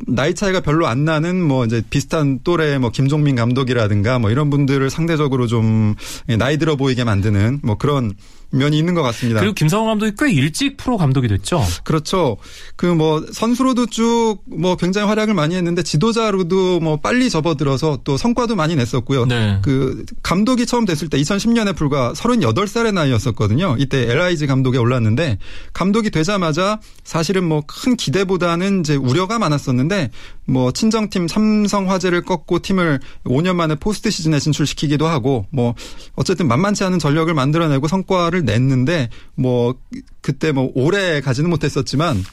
나이 0.06 0.34
차이가 0.34 0.60
별로 0.60 0.86
안 0.86 1.04
나는 1.04 1.40
뭐 1.42 1.64
이제 1.64 1.82
비슷한 1.90 2.40
또래 2.42 2.78
뭐 2.78 2.90
김종민 2.90 3.36
감독이라든가 3.36 4.18
뭐 4.18 4.30
이런 4.30 4.48
분들을 4.48 4.88
상대적으로 4.88 5.46
좀 5.46 5.94
나이 6.38 6.56
들어 6.56 6.76
보이게 6.76 7.04
만드는 7.04 7.60
뭐 7.62 7.76
그런 7.76 8.12
면이 8.50 8.78
있는 8.78 8.94
것 8.94 9.02
같습니다. 9.02 9.40
그리고 9.40 9.54
김성호 9.54 9.86
감독이 9.86 10.12
꽤 10.18 10.32
일찍 10.32 10.76
프로 10.76 10.96
감독이 10.96 11.28
됐죠. 11.28 11.62
그렇죠. 11.84 12.36
그 12.76 12.86
뭐 12.96 13.24
선수로도 13.32 13.86
쭉 13.86 14.38
뭐 14.46 14.76
굉장히 14.76 15.08
활약을 15.08 15.34
많이 15.34 15.54
했는데 15.54 15.82
지도자로도 15.82 16.80
뭐 16.80 16.96
빨리 16.98 17.28
접어들어서 17.28 18.00
또 18.04 18.16
성과도 18.16 18.56
많이 18.56 18.74
냈었고요. 18.76 19.26
네. 19.26 19.58
그 19.62 20.04
감독이 20.22 20.66
처음 20.66 20.84
됐을 20.84 21.08
때 21.08 21.18
2010년에 21.18 21.76
불과 21.76 22.12
38살의 22.14 22.92
나이였었거든요. 22.94 23.76
이때 23.78 24.10
LIG 24.10 24.46
감독에 24.46 24.78
올랐는데 24.78 25.38
감독이 25.72 26.10
되자마자 26.10 26.80
사실은 27.04 27.44
뭐 27.44 27.62
큰 27.66 27.96
기대보다는 27.96 28.80
이제 28.80 28.94
우려가 28.94 29.38
많았었는데 29.38 30.10
뭐 30.46 30.72
친정팀 30.72 31.28
삼성 31.28 31.90
화재를 31.90 32.22
꺾고 32.22 32.60
팀을 32.60 33.00
5년 33.24 33.56
만에 33.56 33.74
포스트 33.74 34.10
시즌에 34.10 34.38
진출시키기도 34.38 35.06
하고 35.06 35.46
뭐 35.50 35.74
어쨌든 36.14 36.46
만만치 36.48 36.84
않은 36.84 36.98
전력을 36.98 37.32
만들어내고 37.34 37.88
성과를 37.88 38.44
냈는데 38.46 39.10
뭐 39.34 39.74
그때 40.22 40.52
뭐 40.52 40.72
오래 40.74 41.20
가지는 41.20 41.50
못했었지만 41.50 42.24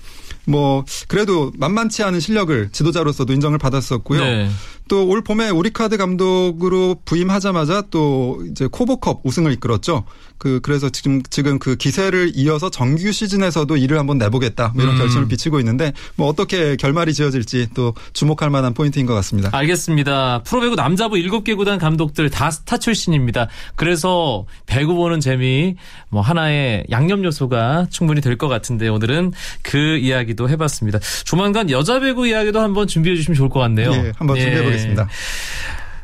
뭐 0.45 0.85
그래도 1.07 1.51
만만치 1.57 2.03
않은 2.03 2.19
실력을 2.19 2.69
지도자로서도 2.71 3.33
인정을 3.33 3.57
받았었고요. 3.57 4.23
네. 4.23 4.49
또 4.87 5.03
올 5.07 5.21
봄에 5.23 5.49
우리카드 5.49 5.97
감독으로 5.97 6.97
부임하자마자 7.05 7.83
또 7.91 8.43
이제 8.49 8.67
코보컵 8.71 9.21
우승을 9.23 9.51
이끌었죠. 9.53 10.03
그 10.37 10.59
그래서 10.61 10.89
지금 10.89 11.21
지금 11.29 11.57
그 11.57 11.75
기세를 11.75 12.31
이어서 12.35 12.69
정규 12.69 13.11
시즌에서도 13.11 13.77
일을 13.77 13.97
한번 13.97 14.17
내보겠다 14.17 14.73
뭐 14.75 14.83
이런 14.83 14.95
음. 14.95 14.99
결심을 14.99 15.27
비치고 15.29 15.59
있는데 15.59 15.93
뭐 16.15 16.27
어떻게 16.27 16.75
결말이 16.75 17.13
지어질지 17.13 17.69
또 17.73 17.93
주목할 18.13 18.49
만한 18.49 18.73
포인트인 18.73 19.05
것 19.05 19.13
같습니다. 19.15 19.49
알겠습니다. 19.53 20.41
프로배구 20.43 20.75
남자부 20.75 21.15
7개 21.15 21.55
구단 21.55 21.77
감독들 21.79 22.29
다 22.29 22.51
스타 22.51 22.77
출신입니다. 22.77 23.47
그래서 23.75 24.45
배구 24.65 24.95
보는 24.95 25.19
재미 25.21 25.75
뭐 26.09 26.21
하나의 26.21 26.85
양념 26.91 27.23
요소가 27.23 27.87
충분히 27.89 28.19
될 28.19 28.33
것 28.33 28.47
같은데 28.47 28.87
오늘은 28.87 29.31
그 29.61 29.77
이야기도 29.97 30.49
해봤습니다. 30.49 30.97
조만간 31.23 31.69
여자 31.69 31.99
배구 31.99 32.27
이야기도 32.27 32.59
한번 32.59 32.87
준비해 32.87 33.15
주시면 33.15 33.37
좋을 33.37 33.47
것 33.49 33.59
같네요. 33.59 33.91
예, 33.91 34.11
한번 34.17 34.37
준비해 34.39 34.72
보겠습니다. 34.73 35.07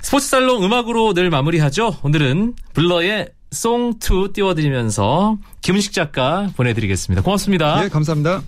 스포츠 0.02 0.28
살롱 0.28 0.64
음악으로 0.64 1.14
늘 1.14 1.30
마무리하죠. 1.30 1.98
오늘은 2.04 2.54
블러의 2.74 3.30
송2 3.52 4.34
띄워드리면서 4.34 5.38
김은식 5.62 5.94
작가 5.94 6.50
보내드리겠습니다. 6.56 7.22
고맙습니다. 7.22 7.84
예, 7.84 7.90
감사합니다. 7.90 8.42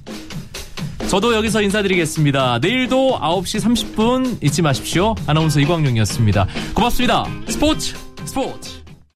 저도 1.09 1.35
여기서 1.35 1.61
인사드리겠습니다. 1.61 2.59
내일도 2.59 3.19
9시 3.19 3.59
30분 3.95 4.43
잊지 4.43 4.61
마십시오. 4.61 5.15
아나운서 5.27 5.59
이광용이었습니다. 5.59 6.47
고맙습니다. 6.73 7.25
스포츠 7.47 7.95
스포츠 8.25 8.80